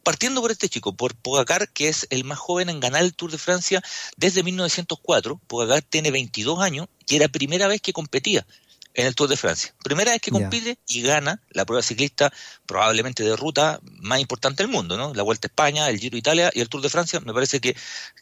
Partiendo 0.04 0.42
por 0.42 0.52
este 0.52 0.68
chico, 0.68 0.94
por 0.94 1.16
Pogacar, 1.16 1.70
que 1.70 1.88
es 1.88 2.06
el 2.10 2.26
más 2.26 2.38
joven 2.38 2.70
en 2.70 2.82
ganar 2.82 3.02
el 3.02 3.14
Tour 3.14 3.32
de 3.32 3.38
Francia 3.38 3.82
desde 4.18 4.44
1904. 4.44 5.40
Pogacar 5.48 5.82
tiene 5.82 6.12
22 6.12 6.60
años 6.60 6.88
y 7.08 7.16
era 7.16 7.26
la 7.26 7.32
primera 7.32 7.68
vez 7.68 7.82
que 7.82 7.94
competía 7.94 8.46
en 8.94 9.08
el 9.08 9.16
Tour 9.16 9.30
de 9.30 9.38
Francia. 9.38 9.74
Primera 9.84 10.12
vez 10.12 10.22
que 10.22 10.32
compite 10.32 10.78
y 10.88 11.02
gana 11.02 11.42
la 11.50 11.66
prueba 11.66 11.82
ciclista 11.82 12.32
probablemente 12.66 13.24
de 13.24 13.36
ruta 13.36 13.80
más 13.84 14.20
importante 14.20 14.64
del 14.64 14.72
mundo, 14.72 14.98
¿no? 14.98 15.14
La 15.14 15.24
Vuelta 15.24 15.48
a 15.48 15.50
España, 15.50 15.90
el 15.90 16.00
Giro 16.00 16.18
Italia 16.18 16.52
y 16.54 16.62
el 16.62 16.70
Tour 16.70 16.82
de 16.82 16.90
Francia, 16.90 17.20
me 17.20 17.34
parece 17.34 17.60
que 17.60 17.76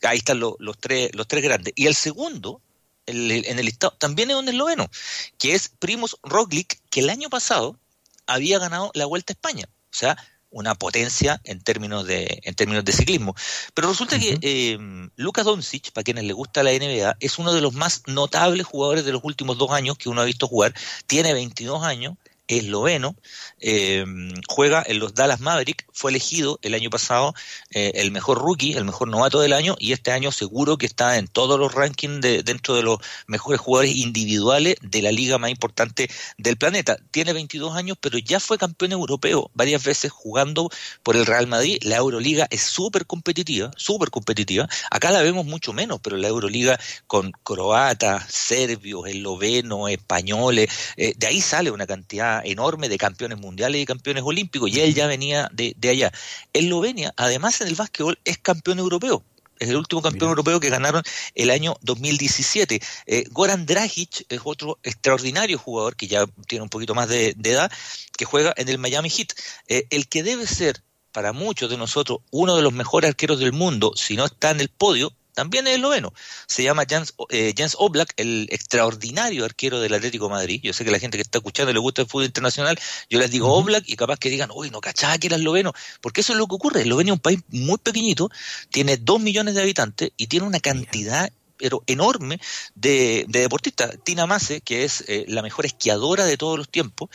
ahí 0.03 0.19
están 0.19 0.39
los, 0.39 0.55
tres, 0.79 1.11
los 1.13 1.27
tres 1.27 1.43
grandes. 1.43 1.73
Y 1.75 1.87
el 1.87 1.95
segundo, 1.95 2.61
en 3.05 3.59
el 3.59 3.65
listado, 3.65 3.95
también 3.97 4.29
es 4.31 4.37
un 4.37 4.47
esloveno, 4.47 4.89
que 5.37 5.55
es 5.55 5.69
Primoz 5.69 6.17
Roglic, 6.23 6.79
que 6.89 7.01
el 7.01 7.09
año 7.09 7.29
pasado 7.29 7.77
había 8.25 8.59
ganado 8.59 8.91
la 8.93 9.05
Vuelta 9.05 9.33
a 9.33 9.35
España. 9.35 9.65
O 9.67 9.93
sea, 9.93 10.17
una 10.51 10.75
potencia 10.75 11.41
en 11.43 11.62
términos 11.62 12.05
de, 12.05 12.41
en 12.43 12.53
términos 12.55 12.86
de 12.86 12.91
ciclismo. 12.91 13.36
Pero 13.74 13.89
resulta 13.89 14.20
que 14.20 14.38
eh, 14.41 14.77
Lucas 15.15 15.46
Doncic, 15.46 15.91
para 15.91 16.03
quienes 16.03 16.25
le 16.25 16.34
gusta 16.34 16.62
la 16.63 16.72
NBA, 16.72 17.17
es 17.20 17.39
uno 17.39 17.53
de 17.53 17.62
los 17.62 17.74
más 17.74 18.03
notables 18.08 18.65
jugadores 18.65 19.05
de 19.05 19.13
los 19.13 19.24
últimos 19.24 19.58
dos 19.58 19.72
años 19.72 19.98
que 19.98 20.10
uno 20.10 20.22
ha 20.22 20.25
visto 20.25 20.48
jugar. 20.48 20.74
Tiene 21.08 21.34
22 21.34 21.84
años, 21.84 22.15
esloveno, 22.60 23.15
eh, 23.60 24.05
juega 24.48 24.84
en 24.86 25.00
los 25.00 25.13
Dallas 25.13 25.39
Mavericks, 25.39 25.86
fue 25.93 26.12
elegido 26.12 26.60
el 26.62 26.74
año 26.74 26.89
pasado 26.89 27.34
eh, 27.72 27.91
el 27.96 28.12
mejor 28.12 28.39
rookie, 28.39 28.74
el 28.74 28.86
mejor 28.86 29.08
novato 29.08 29.39
del 29.39 29.53
año, 29.53 29.75
y 29.79 29.93
este 29.93 30.12
año 30.12 30.31
seguro 30.31 30.77
que 30.77 30.86
está 30.86 31.17
en 31.17 31.27
todos 31.27 31.60
los 31.60 31.74
rankings 31.74 32.22
de, 32.22 32.43
dentro 32.43 32.75
de 32.75 32.84
los 32.84 33.00
mejores 33.27 33.62
jugadores 33.62 33.96
individuales 33.96 34.75
de 34.81 35.01
la 35.01 35.12
liga 35.12 35.38
más 35.38 35.51
importante 35.51 36.10
del 36.38 36.58
planeta. 36.58 36.98
Tiene 37.12 37.34
22 37.34 37.75
años, 37.75 37.98
pero 38.00 38.17
ya 38.17 38.39
fue 38.39 38.58
campeón 38.58 38.91
europeo 38.91 39.51
varias 39.53 39.84
veces 39.84 40.12
jugando 40.12 40.70
por 41.03 41.15
el 41.15 41.25
Real 41.25 41.48
Madrid. 41.48 41.77
La 41.81 41.98
Euroliga 41.98 42.48
es 42.50 42.62
súper 42.62 43.05
competitiva, 43.05 43.72
súper 43.77 44.10
competitiva. 44.10 44.67
Acá 44.89 45.12
la 45.12 45.22
vemos 45.22 45.46
mucho 45.46 45.74
menos, 45.74 46.00
pero 46.01 46.17
la 46.17 46.27
Euroliga 46.27 46.79
con 47.08 47.31
croatas, 47.43 48.31
serbios, 48.31 49.08
eslovenos, 49.08 49.89
españoles, 49.89 50.70
eh, 50.98 51.13
de 51.17 51.27
ahí 51.27 51.41
sale 51.41 51.72
una 51.72 51.88
cantidad 51.88 52.40
enorme 52.43 52.89
de 52.89 52.98
campeones 52.98 53.38
mundiales 53.38 53.81
y 53.81 53.86
campeones 53.86 54.24
olímpicos, 54.25 54.69
y 54.69 54.79
él 54.79 54.93
ya 54.93 55.07
venía 55.07 55.50
de, 55.53 55.75
allá. 55.89 56.12
Eslovenia, 56.53 57.13
además 57.17 57.62
en 57.62 57.67
el 57.67 57.75
básquetbol, 57.75 58.19
es 58.25 58.38
campeón 58.38 58.79
europeo. 58.79 59.24
Es 59.60 59.69
el 59.69 59.75
último 59.75 60.01
campeón 60.01 60.29
europeo 60.29 60.60
que 60.60 60.69
ganaron 60.69 61.03
el 61.36 61.51
año 61.51 61.75
2017. 61.81 62.81
Eh, 63.05 63.25
Goran 63.29 63.67
Dragic 63.67 64.25
es 64.27 64.41
otro 64.43 64.79
extraordinario 64.81 65.60
jugador 65.60 65.95
que 65.95 66.07
ya 66.07 66.25
tiene 66.48 66.63
un 66.63 66.69
poquito 66.69 66.95
más 66.95 67.07
de, 67.10 67.36
edad, 67.43 67.71
que 68.17 68.25
juega 68.25 68.55
en 68.57 68.69
el 68.69 68.79
Miami 68.79 69.12
Heat. 69.12 69.33
Eh, 69.67 69.86
el 69.91 70.07
que 70.07 70.24
debe 70.24 70.48
ser 70.48 70.81
para 71.12 71.31
muchos 71.31 71.69
de 71.69 71.77
nosotros 71.77 72.19
uno 72.31 72.55
de 72.55 72.63
los 72.63 72.74
mejores 72.74 73.10
arqueros 73.10 73.39
del 73.39 73.53
mundo, 73.53 73.93
si 73.95 74.15
no 74.15 74.25
está 74.25 74.50
en 74.50 74.62
el 74.62 74.69
podio, 74.69 75.13
también 75.33 75.67
es 75.67 75.75
esloveno. 75.75 76.13
Se 76.47 76.63
llama 76.63 76.85
Jens, 76.88 77.13
eh, 77.29 77.53
Jens, 77.55 77.75
Oblak, 77.77 78.13
el 78.17 78.47
extraordinario 78.51 79.45
arquero 79.45 79.79
del 79.79 79.93
Atlético 79.93 80.25
de 80.25 80.31
Madrid. 80.31 80.59
Yo 80.63 80.73
sé 80.73 80.85
que 80.85 80.91
la 80.91 81.00
gente 81.00 81.17
que 81.17 81.21
está 81.21 81.39
escuchando 81.39 81.73
le 81.73 81.79
gusta 81.79 82.01
el 82.01 82.07
fútbol 82.07 82.25
internacional. 82.25 82.79
Yo 83.09 83.19
les 83.19 83.31
digo 83.31 83.51
Oblak 83.53 83.83
y 83.88 83.95
capaz 83.95 84.17
que 84.17 84.29
digan, 84.29 84.50
uy, 84.53 84.69
no 84.69 84.81
cachaba 84.81 85.17
que 85.17 85.27
era 85.27 85.35
esloveno. 85.35 85.73
Porque 86.01 86.21
eso 86.21 86.33
es 86.33 86.39
lo 86.39 86.47
que 86.47 86.55
ocurre. 86.55 86.81
Eslovenia 86.81 87.13
es 87.13 87.17
un 87.17 87.21
país 87.21 87.39
muy 87.50 87.77
pequeñito, 87.77 88.29
tiene 88.69 88.97
dos 88.97 89.19
millones 89.19 89.55
de 89.55 89.61
habitantes 89.61 90.11
y 90.17 90.27
tiene 90.27 90.45
una 90.45 90.59
cantidad 90.59 91.31
pero 91.62 91.84
enorme 91.86 92.39
de, 92.75 93.25
deportistas. 93.27 93.98
Tina 94.03 94.25
Mase, 94.25 94.62
que 94.62 94.84
es 94.84 95.06
eh, 95.08 95.25
la 95.27 95.44
mejor 95.44 95.65
esquiadora 95.65 96.25
de 96.25 96.36
todos 96.36 96.58
los 96.58 96.68
tiempos, 96.70 97.10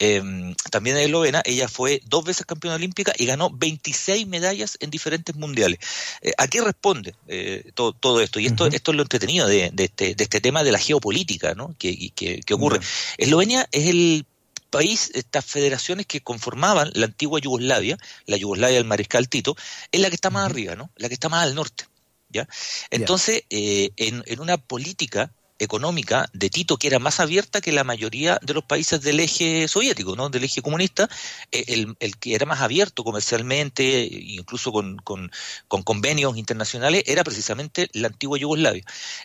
em, 0.00 0.54
también 0.70 0.96
es 0.96 1.04
eslovena, 1.04 1.40
ella 1.44 1.68
fue 1.68 2.02
dos 2.06 2.24
veces 2.24 2.44
campeona 2.44 2.74
olímpica 2.74 3.12
y 3.16 3.26
ganó 3.26 3.50
26 3.50 4.26
medallas 4.26 4.76
en 4.80 4.90
diferentes 4.90 5.36
mundiales. 5.36 5.78
Eh, 6.20 6.32
¿A 6.36 6.48
qué 6.48 6.60
responde 6.60 7.14
eh, 7.28 7.70
todo, 7.74 8.20
esto? 8.20 8.40
Y 8.40 8.46
esto, 8.46 8.66
esto 8.66 8.90
es 8.90 8.96
lo 8.96 9.02
entretenido 9.02 9.46
de, 9.46 9.72
este, 9.76 10.14
de 10.16 10.24
este 10.24 10.40
tema 10.40 10.64
de 10.64 10.72
la 10.72 10.78
geopolítica 10.78 11.54
¿no? 11.54 11.74
que, 11.78 12.10
que, 12.14 12.54
ocurre. 12.54 12.80
Eslovenia 13.18 13.68
es 13.70 13.86
el 13.86 14.26
país, 14.70 15.10
estas 15.14 15.44
federaciones 15.44 16.06
que 16.06 16.22
conformaban 16.22 16.90
la 16.94 17.06
antigua 17.06 17.38
Yugoslavia, 17.38 17.98
la 18.26 18.36
Yugoslavia 18.36 18.78
del 18.78 18.86
Mariscal 18.86 19.28
Tito, 19.28 19.54
es 19.92 20.00
la 20.00 20.08
que 20.08 20.16
está 20.16 20.30
más 20.30 20.46
arriba, 20.46 20.74
¿no? 20.74 20.90
La 20.96 21.08
que 21.08 21.14
está 21.14 21.28
más 21.28 21.44
al 21.44 21.54
norte. 21.54 21.84
¿Ya? 22.32 22.48
Entonces, 22.90 23.44
eh, 23.50 23.90
en, 23.96 24.22
en, 24.26 24.40
una 24.40 24.56
política 24.56 25.32
económica 25.62 26.28
de 26.32 26.50
Tito 26.50 26.76
que 26.76 26.88
era 26.88 26.98
más 26.98 27.20
abierta 27.20 27.60
que 27.60 27.72
la 27.72 27.84
mayoría 27.84 28.38
de 28.42 28.54
los 28.54 28.64
países 28.64 29.00
del 29.00 29.20
eje 29.20 29.68
soviético, 29.68 30.16
¿no? 30.16 30.28
del 30.28 30.44
eje 30.44 30.60
comunista, 30.60 31.08
eh, 31.52 31.64
el, 31.68 31.96
el, 32.00 32.16
que 32.16 32.34
era 32.34 32.46
más 32.46 32.60
abierto 32.60 33.04
comercialmente, 33.04 34.08
incluso 34.10 34.72
con, 34.72 34.96
con, 34.98 35.30
con, 35.68 35.82
convenios 35.82 36.36
internacionales, 36.36 37.04
era 37.06 37.22
precisamente 37.22 37.88
la 37.92 38.08
antigua 38.08 38.38
Yugoslavia. 38.38 38.82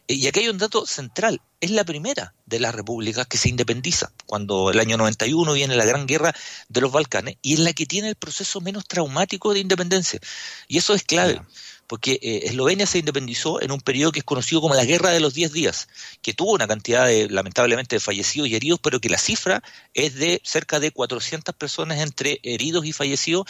Eh, 0.08 0.14
y 0.14 0.28
aquí 0.28 0.42
hay 0.42 0.50
un 0.50 0.60
dato 0.60 0.86
central, 0.86 1.42
es 1.60 1.72
la 1.72 1.84
primera 1.84 2.34
de 2.46 2.60
las 2.60 2.76
repúblicas 2.76 3.28
que 3.28 3.38
se 3.38 3.50
independiza, 3.50 4.12
cuando 4.26 4.70
el 4.72 4.80
año 4.80 4.98
91 4.98 5.54
viene 5.54 5.76
la 5.76 5.86
Gran 5.86 6.06
Guerra 6.06 6.34
de 6.70 6.82
los 6.82 6.92
Balcanes, 6.92 7.38
y 7.42 7.54
es 7.54 7.60
la 7.60 7.74
que 7.74 7.86
tiene 7.86 8.10
el 8.10 8.16
proceso 8.16 8.62
menos 8.62 8.86
traumático 8.88 9.54
de 9.54 9.60
independencia. 9.60 10.20
Y 10.68 10.78
eso 10.78 10.94
es 10.94 11.04
clave 11.04 11.42
porque 11.88 12.20
eh, 12.22 12.42
Eslovenia 12.44 12.86
se 12.86 13.00
independizó 13.00 13.62
en 13.62 13.72
un 13.72 13.80
periodo 13.80 14.12
que 14.12 14.20
es 14.20 14.26
conocido 14.26 14.62
como 14.62 14.76
la 14.76 14.86
Guerra 14.86 15.10
de 15.10 15.22
los 15.22 15.34
Diez 15.34 15.54
Días, 15.54 15.88
que 16.22 16.34
tuvo 16.34 16.52
una 16.52 16.68
cantidad 16.68 17.08
de, 17.08 17.30
lamentablemente, 17.30 17.96
de 17.96 18.00
fallecidos 18.02 18.50
y 18.50 18.56
heridos, 18.56 18.80
pero 18.84 19.00
que 19.00 19.10
la 19.10 19.18
cifra 19.18 19.64
es 19.94 20.16
de 20.16 20.42
cerca 20.44 20.80
de 20.80 20.92
400 20.92 21.56
personas 21.56 22.00
entre 22.00 22.40
heridos 22.44 22.86
y 22.86 22.92
fallecidos, 22.92 23.48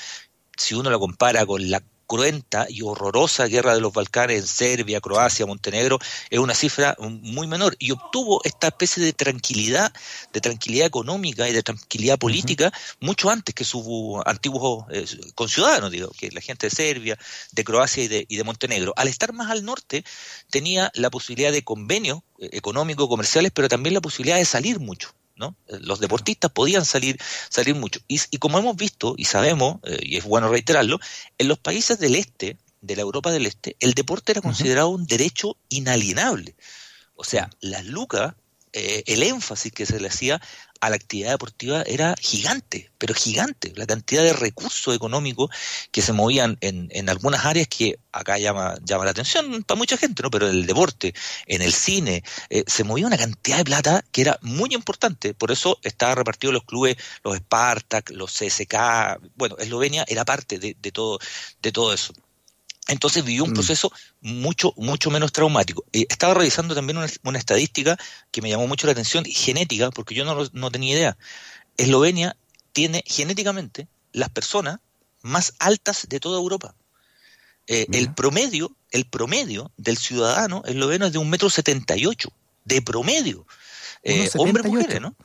si 0.56 0.76
uno 0.76 0.90
la 0.90 1.00
compara 1.00 1.46
con 1.46 1.70
la 1.70 1.82
cruenta 2.08 2.66
y 2.70 2.82
horrorosa 2.82 3.46
guerra 3.48 3.76
de 3.76 3.82
los 3.82 3.94
Balcanes 3.94 4.40
en 4.40 4.48
Serbia, 4.48 5.02
Croacia, 5.02 5.46
Montenegro, 5.46 6.00
es 6.30 6.40
una 6.40 6.56
cifra 6.56 6.96
muy 7.00 7.48
menor 7.48 7.76
y 7.80 7.92
obtuvo 7.92 8.42
esta 8.44 8.68
especie 8.68 9.04
de 9.04 9.14
tranquilidad, 9.14 9.94
de 10.34 10.42
tranquilidad 10.42 10.88
económica 10.88 11.48
y 11.48 11.54
de 11.54 11.62
tranquilidad 11.62 12.18
política 12.18 12.72
mucho 13.00 13.30
antes 13.30 13.54
que 13.54 13.64
sus 13.64 13.86
antiguos 14.26 14.86
eh, 14.92 15.06
conciudadanos, 15.36 15.92
digo, 15.92 16.10
que 16.18 16.32
la 16.32 16.42
gente 16.42 16.68
de 16.68 16.72
Serbia, 16.72 17.18
de 17.52 17.64
Croacia 17.64 18.04
y 18.04 18.08
de, 18.08 18.26
y 18.28 18.38
de 18.38 18.44
Montenegro. 18.44 18.94
Al 18.96 19.08
estar 19.08 19.34
más 19.34 19.52
al 19.52 19.66
norte, 19.66 20.04
tenía 20.50 20.92
la 20.96 21.10
posibilidad 21.10 21.52
de 21.52 21.64
convenios 21.64 22.20
eh, 22.40 22.50
económicos, 22.54 23.08
comerciales, 23.08 23.52
pero 23.54 23.68
también 23.68 23.94
la 23.94 24.02
posibilidad 24.02 24.38
de 24.38 24.46
salir 24.46 24.80
mucho. 24.80 25.14
¿No? 25.38 25.56
Los 25.68 26.00
deportistas 26.00 26.52
podían 26.52 26.86
salir, 26.86 27.18
salir 27.50 27.76
mucho. 27.76 28.00
Y, 28.08 28.20
como 28.38 28.60
hemos 28.60 28.76
visto 28.76 29.16
y 29.18 29.26
sabemos, 29.26 29.78
eh, 29.84 30.00
y 30.02 30.18
es 30.18 30.24
bueno 30.24 30.50
reiterarlo, 30.50 31.00
en 31.38 31.48
los 31.48 31.60
países 31.60 32.00
del 32.00 32.16
este, 32.16 32.58
de 32.82 32.96
la 32.96 33.02
Europa 33.02 33.32
del 33.32 33.46
Este, 33.46 33.76
el 33.80 33.94
deporte 33.94 34.32
era 34.32 34.42
considerado 34.42 34.90
un 34.90 35.06
derecho 35.06 35.58
inalienable. 35.70 36.56
O 37.16 37.24
sea, 37.24 37.50
las 37.60 37.86
lucas, 37.86 38.36
eh, 38.78 39.04
el 39.08 39.24
énfasis 39.24 39.72
que 39.72 39.88
se 39.88 40.00
le 40.00 40.08
hacía 40.08 40.40
a 40.82 40.92
la 40.92 40.98
actividad 40.98 41.32
deportiva 41.32 41.82
era 41.82 42.14
gigante, 42.20 42.92
pero 43.00 43.16
gigante. 43.16 43.74
La 43.76 43.88
cantidad 43.88 44.22
de 44.22 44.34
recursos 44.34 44.96
económicos 44.96 45.50
que 45.92 46.04
se 46.04 46.14
movían 46.14 46.58
en, 46.62 47.10
algunas 47.10 47.46
áreas 47.46 47.68
que 47.68 47.98
acá 48.12 48.38
llama, 48.38 48.78
llama 48.84 49.06
la 49.06 49.12
atención 49.12 49.64
para 49.64 49.78
mucha 49.80 49.98
gente, 49.98 50.22
¿no? 50.22 50.30
Pero 50.30 50.48
en 50.50 50.56
el 50.56 50.66
deporte, 50.68 51.16
en 51.48 51.64
el 51.64 51.74
cine, 51.74 52.24
eh, 52.52 52.64
se 52.68 52.84
movía 52.84 53.08
una 53.08 53.18
cantidad 53.18 53.58
de 53.58 53.66
plata 53.66 54.06
que 54.12 54.22
era 54.22 54.38
muy 54.42 54.70
importante. 54.74 55.34
Por 55.34 55.52
eso 55.52 55.80
estaba 55.82 56.14
repartido 56.14 56.54
los 56.54 56.64
clubes, 56.64 56.98
los 57.24 57.38
Spartak, 57.38 58.12
los 58.12 58.32
CSK. 58.32 59.20
Bueno, 59.36 59.58
Eslovenia 59.58 60.06
era 60.08 60.24
parte 60.24 60.60
de 60.60 60.92
todo, 60.92 61.18
de 61.64 61.72
todo 61.72 61.94
eso. 61.94 62.14
Entonces 62.88 63.24
vivió 63.24 63.44
un 63.44 63.52
mm. 63.52 63.56
proceso 63.56 63.92
mucho, 64.22 64.74
mucho 64.78 65.12
menos 65.12 65.32
traumático. 65.32 65.86
estaba 65.92 66.34
revisando 66.34 66.74
también 66.74 66.98
una, 66.98 67.38
estadística 67.38 67.98
que 68.32 68.42
me 68.42 68.50
llamó 68.50 68.68
mucho 68.68 68.88
la 68.88 68.94
atención, 68.94 69.26
genética, 69.26 69.92
porque 69.92 70.16
yo 70.16 70.26
no, 70.26 70.48
no 70.54 70.72
tenía 70.72 70.94
idea. 70.94 71.18
Eslovenia 71.78 72.38
tiene 72.74 73.04
genéticamente 73.06 73.88
las 74.14 74.30
personas 74.30 74.80
más 75.22 75.54
altas 75.60 76.08
de 76.10 76.20
toda 76.20 76.38
Europa. 76.38 76.76
Eh, 77.68 77.86
el 77.92 78.14
promedio, 78.14 78.76
el 78.92 79.06
promedio 79.06 79.72
del 79.76 79.98
ciudadano 79.98 80.64
esloveno 80.66 81.06
es 81.06 81.12
de 81.12 81.18
un 81.18 81.30
metro 81.30 81.50
setenta 81.50 81.98
y 81.98 82.06
ocho, 82.06 82.32
de 82.64 82.82
promedio. 82.82 83.46
Eh, 84.04 84.30
hombres 84.38 84.66
mujeres, 84.66 85.02
¿no? 85.02 85.16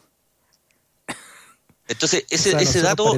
Entonces, 1.88 2.24
ese, 2.30 2.56
ese 2.62 2.80
dato. 2.80 3.16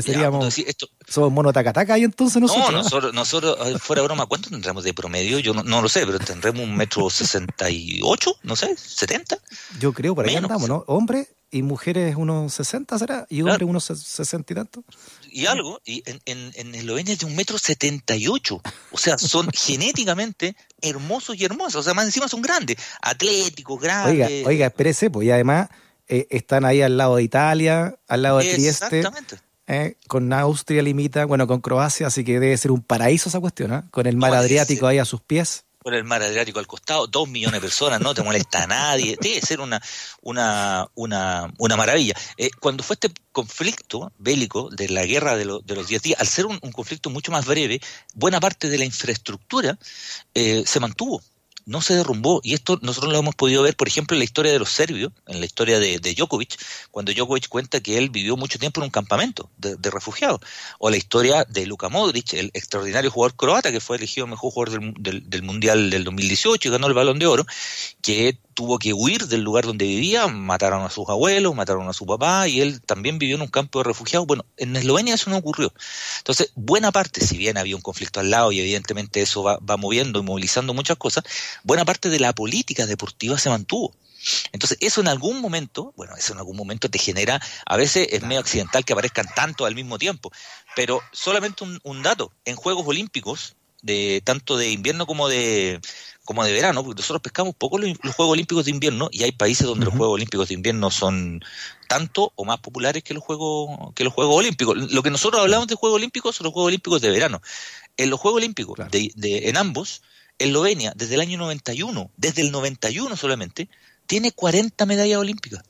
¿Somos 1.07 1.33
monotacataca 1.33 1.95
ahí 1.95 2.05
entonces 2.05 2.41
nosotros? 2.41 2.73
No, 2.73 2.79
nosotros, 2.79 3.15
nosotros, 3.15 3.83
fuera 3.83 4.03
de 4.03 4.09
broma, 4.09 4.27
¿cuánto 4.27 4.51
tendremos 4.51 4.85
de 4.85 4.95
promedio? 4.95 5.39
Yo 5.39 5.53
no, 5.53 5.83
lo 5.83 5.89
sé, 5.89 6.07
pero 6.07 6.19
tendremos 6.19 6.63
un 6.63 6.75
metro 6.75 7.11
sesenta 7.11 7.71
y 7.71 8.01
ocho, 8.03 8.35
no 8.43 8.57
sé, 8.57 8.75
setenta. 8.77 9.39
Yo 9.79 9.93
creo, 9.93 10.15
por 10.15 10.27
ahí 10.27 10.37
andamos, 10.37 10.69
¿no? 10.69 10.85
Hombres 10.87 11.29
y 11.51 11.63
mujeres 11.63 12.17
unos 12.17 12.55
sesenta, 12.55 12.99
¿será? 12.99 13.27
Y 13.29 13.43
hombres 13.43 13.69
unos 13.69 13.85
sesenta 13.85 14.53
y 14.53 14.57
tanto. 14.57 14.83
Y 15.31 15.47
algo, 15.47 15.81
y 15.85 16.03
en, 16.07 16.21
en, 16.25 16.53
en 16.55 16.75
Eslovenia 16.75 17.13
es 17.13 17.21
de 17.21 17.27
un 17.27 17.37
metro 17.37 17.59
setenta 17.59 18.17
y 18.17 18.29
ocho. 18.29 18.63
O 18.93 18.99
sea, 18.99 19.19
son 19.19 19.51
genéticamente 19.55 20.57
hermosos 20.81 21.37
y 21.37 21.45
hermosos. 21.45 21.77
O 21.77 21.83
sea, 21.83 21.95
más 21.95 22.07
encima 22.07 22.29
son 22.29 22.41
grandes, 22.41 22.77
atléticos, 23.03 23.79
grandes. 23.79 24.29
Oiga, 24.29 24.49
oiga, 24.49 24.67
espérese, 24.67 25.11
pues, 25.11 25.29
y 25.29 25.31
además 25.31 25.69
eh, 26.09 26.27
están 26.31 26.65
ahí 26.65 26.83
al 26.83 26.97
lado 26.97 27.17
de 27.17 27.23
Italia, 27.23 27.99
al 28.09 28.23
lado 28.23 28.39
de 28.39 28.53
Trieste. 28.53 29.03
Eh, 29.67 29.97
con 30.09 30.31
Austria 30.33 30.83
limita, 30.83 31.25
bueno, 31.25 31.47
con 31.47 31.63
Croacia, 31.63 32.09
así 32.09 32.23
que 32.23 32.39
debe 32.39 32.57
ser 32.59 32.71
un 32.71 32.83
paraíso 32.83 33.31
esa 33.31 33.41
cuestión, 33.41 33.73
¿eh? 33.73 33.83
Con 33.91 34.07
el 34.07 34.17
mar 34.17 34.35
Adriático 34.35 34.87
ahí 34.87 34.99
a 34.99 35.07
sus 35.07 35.23
pies. 35.23 35.65
Con 35.79 35.95
el 35.95 36.05
mar 36.05 36.23
Adriático 36.23 36.59
al 36.59 36.67
costado, 36.67 37.07
dos 37.07 37.29
millones 37.29 37.55
de 37.55 37.61
personas, 37.63 38.01
no 38.01 38.15
te 38.15 38.23
molesta 38.23 38.65
a 38.65 38.67
nadie, 38.67 39.17
debe 39.21 39.41
ser 39.41 39.61
una, 39.61 39.81
una, 40.21 40.87
una, 40.95 41.51
una 41.57 41.77
maravilla. 41.77 42.15
Eh, 42.37 42.51
cuando 42.61 42.83
fue 42.83 42.95
este 42.95 43.11
conflicto 43.33 44.13
bélico 44.19 44.69
de 44.69 44.91
la 44.91 45.07
guerra 45.07 45.35
de, 45.37 45.45
de 45.65 45.75
los 45.75 45.89
diez 45.89 46.03
días, 46.03 46.21
al 46.21 46.27
ser 46.27 46.45
un, 46.45 46.59
conflicto 46.59 47.09
mucho 47.09 47.33
más 47.33 47.47
breve, 47.47 47.81
buena 48.13 48.41
parte 48.41 48.69
de 48.69 48.77
la 48.77 48.85
infraestructura 48.85 49.79
se 50.35 50.81
mantuvo 50.81 51.23
no 51.67 51.81
se 51.81 51.95
derrumbó. 51.95 52.41
Y 52.43 52.55
esto 52.55 52.79
nosotros 52.83 53.13
lo 53.13 53.19
hemos 53.19 53.35
podido 53.35 53.63
ver, 53.63 53.77
por 53.77 53.89
ejemplo, 53.89 54.15
en 54.15 54.19
la 54.21 54.25
historia 54.25 54.53
de 54.53 54.59
los 54.59 54.71
serbios, 54.71 55.13
en 55.27 55.41
la 55.41 55.47
historia 55.47 55.79
de, 55.79 55.99
Djokovic, 55.99 56.57
cuando 56.91 57.13
Djokovic 57.13 57.49
cuenta 57.49 57.81
que 57.81 57.99
él 57.99 58.11
vivió 58.11 58.37
mucho 58.37 58.59
tiempo 58.59 58.81
en 58.81 58.85
un 58.85 58.91
campamento 58.91 59.51
de, 59.57 59.77
refugiados. 59.91 60.41
O 60.79 60.91
la 60.91 60.97
historia 60.97 61.45
de 61.45 61.67
Luka 61.67 61.89
Modric, 61.89 62.35
el 62.35 62.51
extraordinario 62.55 63.11
jugador 63.11 63.37
croata 63.37 63.73
que 63.73 63.81
fue 63.81 63.97
elegido 63.97 64.27
mejor 64.27 64.53
jugador 64.53 64.81
del, 64.81 64.95
del, 64.99 65.31
del 65.31 65.43
Mundial 65.43 65.91
del 65.91 66.05
2018 66.05 66.69
y 66.69 66.71
ganó 66.71 66.87
el 66.87 66.95
Balón 66.95 67.19
de 67.19 67.27
Oro, 67.27 67.47
que 68.03 68.39
tuvo 68.55 68.79
que 68.79 68.93
huir 68.93 69.27
del 69.27 69.43
lugar 69.43 69.67
donde 69.67 69.85
vivía, 69.85 70.27
mataron 70.29 70.85
a 70.85 70.91
sus 70.91 71.09
abuelos, 71.09 71.55
mataron 71.55 71.89
a 71.89 71.93
su 71.93 72.07
papá 72.07 72.49
y 72.49 72.61
él 72.61 72.81
también 72.81 73.19
vivió 73.19 73.37
en 73.37 73.43
un 73.43 73.49
campo 73.49 73.81
de 73.81 73.85
refugiados. 73.85 74.27
Bueno, 74.27 74.47
en 74.57 74.75
Eslovenia 74.77 75.15
eso 75.15 75.31
no 75.31 75.37
ocurrió. 75.37 75.73
Entonces, 76.19 76.53
buena 76.55 76.93
parte, 76.93 77.25
si 77.25 77.37
bien 77.37 77.59
había 77.59 77.77
un 77.77 77.83
conflicto 77.83 78.21
al 78.21 78.31
lado 78.31 78.53
y 78.53 78.61
evidentemente 78.61 79.21
eso 79.21 79.43
va, 79.43 79.59
va 79.59 79.77
moviendo 79.77 80.21
y 80.21 80.23
movilizando 80.23 80.73
muchas 80.75 80.97
cosas, 80.97 81.25
buena 81.63 81.85
parte 81.85 82.09
de 82.09 82.21
la 82.21 82.33
política 82.33 82.87
deportiva 82.87 83.39
se 83.39 83.51
mantuvo. 83.51 83.95
Entonces, 84.53 84.79
eso 84.81 85.01
en 85.01 85.09
algún 85.09 85.41
momento, 85.41 85.93
bueno, 85.97 86.17
eso 86.17 86.33
en 86.33 86.39
algún 86.39 86.57
momento 86.57 86.89
te 86.89 86.99
genera, 86.99 87.41
a 87.67 87.77
veces 87.77 88.09
es 88.11 88.23
medio 88.23 88.41
accidental 88.41 88.85
que 88.85 88.93
aparezcan 88.93 89.27
tanto 89.35 89.67
al 89.67 89.75
mismo 89.75 89.99
tiempo, 89.99 90.33
pero 90.75 91.01
solamente 91.13 91.65
un, 91.65 91.81
un 91.83 92.03
dato, 92.03 92.33
en 92.45 92.57
Juegos 92.57 92.87
Olímpicos, 92.87 93.57
de 93.85 94.23
tanto 94.25 94.57
de 94.57 94.71
invierno 94.71 95.07
como 95.07 95.29
de 95.29 95.81
como 96.25 96.43
de 96.43 96.55
verano, 96.55 96.83
porque 96.83 97.03
nosotros 97.03 97.21
pescamos 97.21 97.55
poco 97.55 97.77
los, 97.77 97.99
Juegos 97.99 98.33
Olímpicos 98.33 98.65
de 98.65 98.71
invierno 98.71 99.11
y 99.13 99.25
hay 99.25 99.33
países 99.33 99.67
donde 99.67 99.85
los 99.85 99.95
Juegos 99.95 100.15
Olímpicos 100.15 100.49
de 100.49 100.55
invierno 100.55 100.91
son 100.91 101.45
tanto 101.87 102.33
o 102.35 102.47
más 102.47 102.61
populares 102.61 103.03
que 103.05 103.13
los 103.13 103.23
Juegos 103.23 103.93
que 103.95 104.05
los 104.05 104.15
Juegos 104.15 104.35
Olímpicos. 104.37 104.91
Lo 104.91 105.03
que 105.03 105.11
nosotros 105.11 105.43
hablamos 105.43 105.69
de 105.69 105.75
Juegos 105.75 105.97
Olímpicos 105.97 106.37
son 106.37 106.47
los 106.47 106.55
Juegos 106.55 106.69
Olímpicos 106.69 107.03
de 107.03 107.11
verano. 107.11 107.43
En 107.99 108.09
los 108.09 108.19
Juegos 108.19 108.39
Olímpicos, 108.39 108.79
de, 108.91 109.13
en 109.49 109.57
ambos, 109.59 110.03
Eslovenia, 110.39 110.95
desde 110.97 111.15
el 111.15 111.21
año 111.21 111.37
91, 111.39 112.11
desde 112.17 112.41
el 112.41 112.51
91 112.51 113.17
solamente, 113.17 113.69
tiene 114.07 114.33
40 114.33 114.87
medallas 114.87 115.19
olímpicas. 115.19 115.63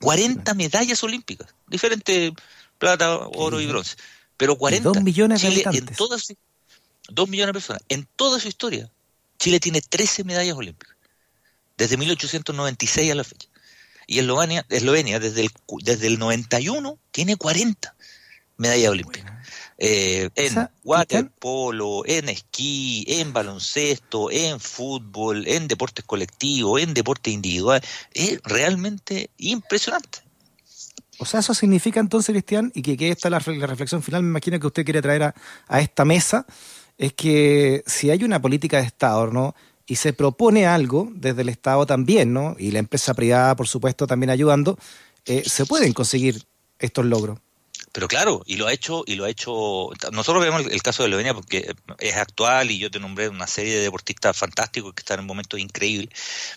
40 0.00 0.52
medallas 0.54 1.02
olímpicas, 1.04 1.54
diferentes 1.68 2.32
plata, 2.78 3.16
oro 3.16 3.60
y 3.60 3.66
bronce. 3.66 3.96
Pero 4.36 4.58
40. 4.58 4.88
Dos 4.88 5.02
millones 5.02 5.40
de 5.40 5.62
En 5.72 5.86
todas, 5.86 6.34
dos 7.08 7.28
millones 7.28 7.50
de 7.50 7.52
personas. 7.54 7.82
En 7.88 8.06
toda 8.16 8.40
su 8.40 8.48
historia, 8.48 8.90
Chile 9.38 9.60
tiene 9.60 9.80
13 9.80 10.24
medallas 10.24 10.56
olímpicas, 10.56 10.96
desde 11.76 11.96
1896 11.96 13.12
a 13.12 13.14
la 13.14 13.24
fecha. 13.24 13.48
Y 14.06 14.18
Eslovenia, 14.18 14.64
Eslovenia 14.68 15.18
desde, 15.18 15.42
el, 15.42 15.50
desde 15.82 16.06
el 16.06 16.18
91 16.18 16.98
tiene 17.10 17.36
40 17.36 17.94
medallas 18.56 18.90
olímpicas. 18.90 19.32
Eh, 19.78 20.30
en 20.36 20.68
waterpolo, 20.84 22.02
en 22.06 22.28
esquí, 22.28 23.04
en 23.08 23.32
baloncesto, 23.32 24.30
en 24.30 24.60
fútbol, 24.60 25.46
en 25.48 25.66
deportes 25.66 26.04
colectivos, 26.04 26.80
en 26.80 26.94
deporte 26.94 27.30
individual. 27.30 27.82
Es 28.12 28.40
realmente 28.44 29.30
impresionante. 29.38 30.20
O 31.18 31.26
sea, 31.26 31.40
eso 31.40 31.54
significa 31.54 32.00
entonces, 32.00 32.32
Cristian, 32.32 32.72
y 32.74 32.82
que, 32.82 32.96
que 32.96 33.10
esta 33.10 33.28
es 33.28 33.32
la, 33.32 33.66
reflexión 33.66 34.02
final, 34.02 34.22
me 34.22 34.30
imagino 34.30 34.58
que 34.58 34.66
usted 34.66 34.84
quiere 34.84 35.02
traer 35.02 35.22
a, 35.24 35.34
a 35.68 35.80
esta 35.80 36.04
mesa, 36.04 36.46
es 36.98 37.12
que 37.12 37.82
si 37.86 38.10
hay 38.10 38.24
una 38.24 38.40
política 38.40 38.78
de 38.78 38.84
Estado, 38.84 39.28
¿no? 39.28 39.54
Y 39.86 39.96
se 39.96 40.12
propone 40.12 40.66
algo 40.66 41.10
desde 41.14 41.42
el 41.42 41.48
Estado 41.48 41.84
también, 41.86 42.32
¿no? 42.32 42.56
Y 42.58 42.70
la 42.70 42.78
empresa 42.78 43.14
privada, 43.14 43.54
por 43.56 43.68
supuesto, 43.68 44.06
también 44.06 44.30
ayudando, 44.30 44.78
eh, 45.26 45.42
se 45.44 45.66
pueden 45.66 45.92
conseguir 45.92 46.42
estos 46.78 47.04
logros. 47.04 47.38
Pero 47.94 48.08
claro, 48.08 48.42
y 48.44 48.56
lo 48.56 48.66
ha 48.66 48.72
hecho, 48.72 49.04
y 49.06 49.14
lo 49.14 49.24
ha 49.24 49.30
hecho. 49.30 49.88
Nosotros 50.10 50.42
vemos 50.42 50.66
el, 50.66 50.82
caso 50.82 51.04
de 51.04 51.10
Eslovenia 51.10 51.32
porque 51.32 51.76
es 52.00 52.16
actual 52.16 52.72
y 52.72 52.78
yo 52.78 52.90
te 52.90 52.98
nombré 52.98 53.28
una 53.28 53.46
serie 53.46 53.76
de 53.76 53.82
deportistas 53.82 54.36
fantásticos 54.36 54.92
que 54.94 55.02
están 55.02 55.20
en 55.20 55.26
momentos 55.26 55.60
increíbles. 55.60 56.08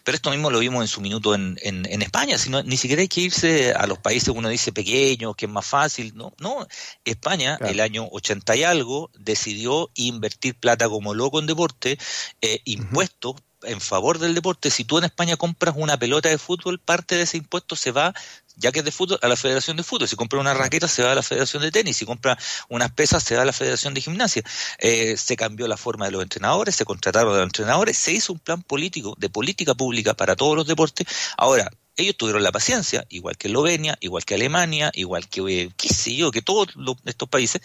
Pero 0.04 0.16
esto 0.16 0.32
mismo 0.32 0.50
lo 0.50 0.58
vimos 0.58 0.82
en 0.82 0.88
su 0.88 1.00
minuto 1.00 1.36
en, 1.36 1.60
en, 1.62 2.02
España. 2.02 2.40
Sino, 2.40 2.64
ni 2.64 2.76
siquiera 2.76 3.04
hay 3.04 3.08
que 3.08 3.22
irse 3.22 3.72
a 3.72 3.86
los 3.86 4.00
países 4.00 4.30
uno 4.30 4.50
dice 4.50 4.72
pequeños, 4.72 5.36
que 5.36 5.46
es 5.46 5.52
más 5.52 5.68
fácil. 5.68 6.14
No, 6.16 6.34
no. 6.40 6.66
España, 7.06 7.60
el 7.62 7.82
año 7.82 8.08
80 8.12 8.56
y 8.56 8.64
algo, 8.64 9.12
decidió 9.14 9.92
invertir 9.94 10.56
plata 10.56 10.90
como 10.90 11.14
loco 11.14 11.40
en 11.40 11.46
deporte, 11.46 12.00
eh, 12.42 12.62
impuestos 12.66 13.36
en 13.64 13.82
favor 13.82 14.20
del 14.20 14.36
deporte, 14.36 14.70
si 14.70 14.84
tú 14.84 14.98
en 14.98 15.06
España 15.06 15.36
compras 15.36 15.76
una 15.78 15.98
pelota 15.98 16.30
de 16.30 16.38
fútbol, 16.38 16.80
parte 16.80 17.16
de 17.16 17.24
ese 17.24 17.38
impuesto 17.38 17.76
se 17.76 17.92
va, 17.92 18.14
ya 18.58 18.72
que 18.72 18.80
es 18.80 18.86
de 18.86 18.92
fútbol, 18.92 19.20
a 19.22 19.28
la 19.28 19.36
Federación 19.36 19.78
de 19.78 19.84
Fútbol. 19.84 20.08
Si 20.08 20.16
compras 20.16 20.42
una 20.42 20.54
raqueta, 20.54 20.88
se 20.88 21.04
va 21.04 21.12
a 21.12 21.16
la 21.16 21.24
Federación 21.24 21.64
de 21.64 21.72
Tenis. 21.72 21.98
Si 21.98 22.06
compras 22.06 22.38
unas 22.70 22.92
pesas, 22.92 23.24
se 23.24 23.36
va 23.36 23.44
a 23.44 23.46
la 23.46 23.54
Federación 23.54 23.94
de 23.94 24.02
Gimnasia. 24.02 24.44
Eh, 24.80 25.16
se 25.18 25.36
cambió 25.38 25.68
la 25.68 25.78
forma 25.78 26.06
de 26.06 26.12
los 26.12 26.24
entrenadores, 26.24 26.76
se 26.76 26.86
contrataron 26.86 27.34
a 27.34 27.38
los 27.38 27.46
entrenadores, 27.46 27.98
se 27.98 28.12
hizo 28.12 28.34
un 28.34 28.40
plan 28.40 28.62
político, 28.64 29.16
de 29.18 29.30
política 29.30 29.76
pública 29.76 30.14
para 30.16 30.36
todos 30.36 30.56
los 30.56 30.68
deportes. 30.68 31.08
Ahora, 31.38 31.70
ellos 31.98 32.16
tuvieron 32.16 32.44
la 32.44 32.52
paciencia, 32.52 33.06
igual 33.10 33.38
que 33.38 33.48
Eslovenia, 33.48 33.98
igual 34.02 34.24
que 34.24 34.36
Alemania, 34.36 34.92
igual 34.94 35.28
que, 35.28 35.42
eh, 35.42 35.72
qué 35.76 35.90
sé 35.90 36.16
yo, 36.16 36.32
que 36.32 36.44
todos 36.44 36.70
estos 37.06 37.28
países, 37.28 37.62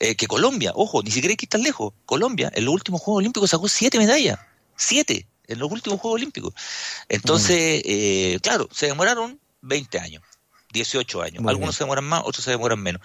eh, 0.00 0.14
que 0.16 0.26
Colombia, 0.26 0.72
ojo, 0.74 1.02
ni 1.02 1.10
siquiera 1.10 1.32
hay 1.32 1.36
que 1.36 1.44
ir 1.44 1.50
tan 1.50 1.62
lejos. 1.62 1.92
Colombia, 2.06 2.50
en 2.54 2.64
los 2.64 2.74
últimos 2.74 3.02
Juegos 3.02 3.20
Olímpicos 3.20 3.50
sacó 3.50 3.68
siete 3.68 3.98
medallas. 3.98 4.38
Siete, 4.76 5.26
en 5.46 5.58
los 5.58 5.70
últimos 5.70 6.00
Juegos 6.00 6.16
Olímpicos. 6.16 6.54
Entonces, 7.08 7.82
eh, 7.84 8.38
claro, 8.42 8.68
se 8.72 8.86
demoraron 8.86 9.38
20 9.60 9.98
años, 9.98 10.22
18 10.74 11.22
años. 11.22 11.42
Algunos 11.46 11.74
se 11.74 11.84
demoran 11.84 12.04
más, 12.04 12.22
otros 12.26 12.44
se 12.44 12.50
demoran 12.50 12.80
menos. 12.80 13.00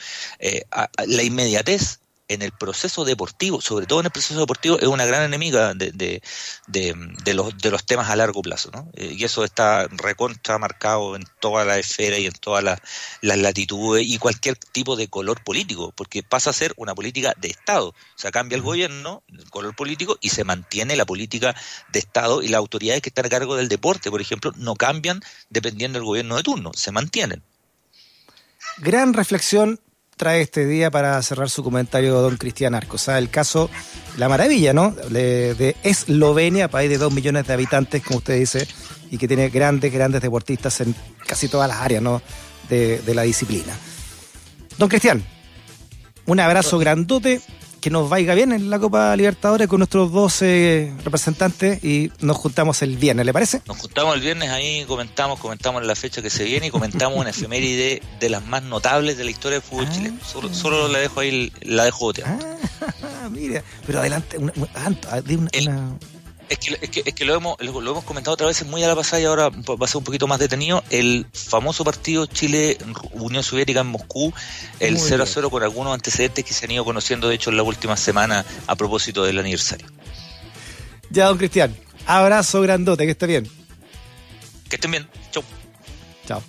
la 1.07 1.23
inmediatez 1.23 1.99
en 2.29 2.43
el 2.43 2.51
proceso 2.51 3.03
deportivo, 3.05 3.59
sobre 3.59 3.87
todo 3.87 3.99
en 3.99 4.05
el 4.05 4.11
proceso 4.11 4.39
deportivo, 4.39 4.79
es 4.79 4.87
una 4.87 5.05
gran 5.05 5.23
enemiga 5.23 5.73
de, 5.73 5.91
de, 5.91 6.21
de, 6.67 7.33
los, 7.33 7.57
de 7.57 7.71
los 7.71 7.85
temas 7.85 8.09
a 8.09 8.15
largo 8.15 8.43
plazo. 8.43 8.69
¿no? 8.71 8.89
Eh, 8.93 9.15
y 9.17 9.23
eso 9.23 9.43
está 9.43 9.87
recontra 9.87 10.59
marcado 10.59 11.15
en 11.15 11.23
toda 11.39 11.65
la 11.65 11.79
esfera 11.79 12.19
y 12.19 12.27
en 12.27 12.33
todas 12.33 12.63
las, 12.63 12.79
latitudes 13.21 14.05
y 14.07 14.19
cualquier 14.19 14.55
tipo 14.55 14.95
de 14.95 15.07
color 15.07 15.43
político, 15.43 15.91
porque 15.95 16.21
pasa 16.21 16.51
a 16.51 16.53
ser 16.53 16.73
una 16.77 16.93
política 16.93 17.33
de 17.37 17.49
Estado. 17.49 17.89
O 17.89 17.95
sea, 18.15 18.31
cambia 18.31 18.55
el 18.55 18.61
gobierno, 18.61 19.23
el 19.27 19.49
color 19.49 19.75
político, 19.75 20.17
y 20.21 20.29
se 20.29 20.43
mantiene 20.43 20.95
la 20.95 21.05
política 21.05 21.55
de 21.91 21.99
Estado 21.99 22.43
y 22.43 22.47
las 22.49 22.59
autoridades 22.59 23.01
que 23.01 23.09
están 23.09 23.25
a 23.25 23.29
cargo 23.29 23.55
del 23.55 23.69
deporte, 23.69 24.11
por 24.11 24.21
ejemplo, 24.21 24.53
no 24.55 24.75
cambian 24.75 25.21
dependiendo 25.49 25.97
del 25.97 26.05
gobierno 26.05 26.37
de 26.37 26.43
turno, 26.43 26.71
se 26.75 26.91
mantienen. 26.91 27.43
Gran 28.79 29.13
reflexión 29.13 29.79
trae 30.17 30.41
este 30.41 30.65
día 30.65 30.91
para 30.91 31.21
cerrar 31.21 31.49
su 31.49 31.63
comentario 31.63 32.19
don 32.19 32.37
Cristian 32.37 32.75
Arcos. 32.75 33.03
O 33.03 33.05
sea, 33.05 33.17
el 33.17 33.29
caso, 33.29 33.69
la 34.17 34.27
maravilla, 34.27 34.73
¿no? 34.73 34.91
De, 34.91 35.75
Eslovenia, 35.83 36.67
país 36.67 36.89
de 36.89 36.97
dos 36.97 37.13
millones 37.13 37.47
de 37.47 37.53
habitantes, 37.53 38.03
como 38.03 38.17
usted 38.17 38.37
dice, 38.37 38.67
y 39.09 39.17
que 39.17 39.27
tiene 39.27 39.49
grandes, 39.49 39.93
grandes 39.93 40.21
deportistas 40.21 40.81
en 40.81 40.93
casi 41.25 41.47
todas 41.47 41.69
las 41.69 41.77
áreas, 41.77 42.03
¿no? 42.03 42.21
De, 42.67 42.99
de 42.99 43.15
la 43.15 43.23
disciplina. 43.23 43.73
Don 44.77 44.89
Cristian, 44.89 45.23
un 46.25 46.39
abrazo 46.39 46.77
grandote 46.77 47.41
que 47.79 47.89
nos 47.89 48.09
vaya 48.09 48.33
bien 48.33 48.51
en 48.51 48.69
la 48.69 48.79
Copa 48.79 49.15
Libertadores 49.15 49.67
con 49.67 49.79
nuestros 49.79 50.11
12 50.11 50.93
representantes 51.03 51.83
y 51.83 52.11
nos 52.19 52.37
juntamos 52.37 52.81
el 52.81 52.97
viernes, 52.97 53.25
¿le 53.25 53.33
parece? 53.33 53.61
Nos 53.65 53.77
juntamos 53.77 54.15
el 54.15 54.21
viernes 54.21 54.49
ahí, 54.49 54.85
comentamos, 54.85 55.39
comentamos 55.39 55.85
la 55.85 55.95
fecha 55.95 56.21
que 56.21 56.29
se 56.29 56.43
viene 56.43 56.67
y 56.67 56.71
comentamos 56.71 57.17
una 57.17 57.29
efeméride 57.29 58.01
de 58.19 58.29
las 58.29 58.45
más 58.45 58.63
notables 58.63 59.17
de 59.17 59.23
la 59.23 59.31
historia 59.31 59.59
del 59.59 59.67
fútbol 59.67 59.85
ah. 59.89 59.93
chileno. 59.93 60.17
Solo, 60.51 60.87
la 60.87 60.99
dejo 60.99 61.21
ahí, 61.21 61.51
la 61.61 61.85
dejo 61.85 62.05
boteando. 62.05 62.45
Ah, 63.03 63.29
mira, 63.31 63.63
pero 63.85 63.99
adelante, 63.99 64.37
una, 64.37 64.55
es 66.49 66.57
que, 66.57 67.03
es 67.05 67.13
que, 67.13 67.25
lo, 67.25 67.35
hemos, 67.35 67.61
lo, 67.61 67.91
hemos 67.91 68.03
comentado 68.03 68.33
otra 68.33 68.47
vez 68.47 68.65
muy 68.65 68.83
a 68.83 68.87
la 68.87 68.95
pasada 68.95 69.21
y 69.21 69.25
ahora 69.25 69.49
va 69.49 69.85
a 69.85 69.87
ser 69.87 69.97
un 69.97 70.03
poquito 70.03 70.27
más 70.27 70.39
detenido. 70.39 70.83
El 70.89 71.27
famoso 71.31 71.83
partido 71.83 72.25
Chile-Unión 72.25 73.43
Soviética 73.43 73.81
en 73.81 73.87
Moscú, 73.87 74.33
el 74.79 74.97
0 74.97 75.23
a 75.23 75.25
0 75.27 75.49
con 75.51 75.63
algunos 75.63 75.93
antecedentes 75.93 76.43
que 76.43 76.53
se 76.53 76.65
han 76.65 76.71
ido 76.71 76.83
conociendo, 76.83 77.29
de 77.29 77.35
hecho, 77.35 77.51
en 77.51 77.57
la 77.57 77.63
última 77.63 77.95
semana 77.95 78.43
a 78.65 78.75
propósito 78.75 79.23
del 79.23 79.37
aniversario. 79.37 79.87
Ya, 81.11 81.25
don 81.25 81.37
Cristian, 81.37 81.75
abrazo 82.05 82.61
grandote, 82.61 83.05
que 83.05 83.11
esté 83.11 83.27
bien. 83.27 83.49
Que 84.67 84.75
estén 84.75 84.91
bien. 84.91 85.07
Chau. 85.31 85.43
Chao. 86.27 86.43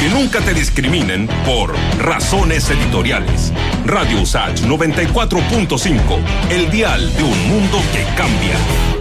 Que 0.00 0.08
nunca 0.08 0.40
te 0.40 0.52
discriminen 0.52 1.28
por 1.44 1.74
razones 1.98 2.68
editoriales. 2.70 3.52
Radio 3.84 4.20
USACH 4.20 4.62
94.5, 4.62 6.50
el 6.50 6.70
dial 6.70 7.16
de 7.16 7.22
un 7.22 7.48
mundo 7.48 7.80
que 7.92 8.04
cambia. 8.16 8.95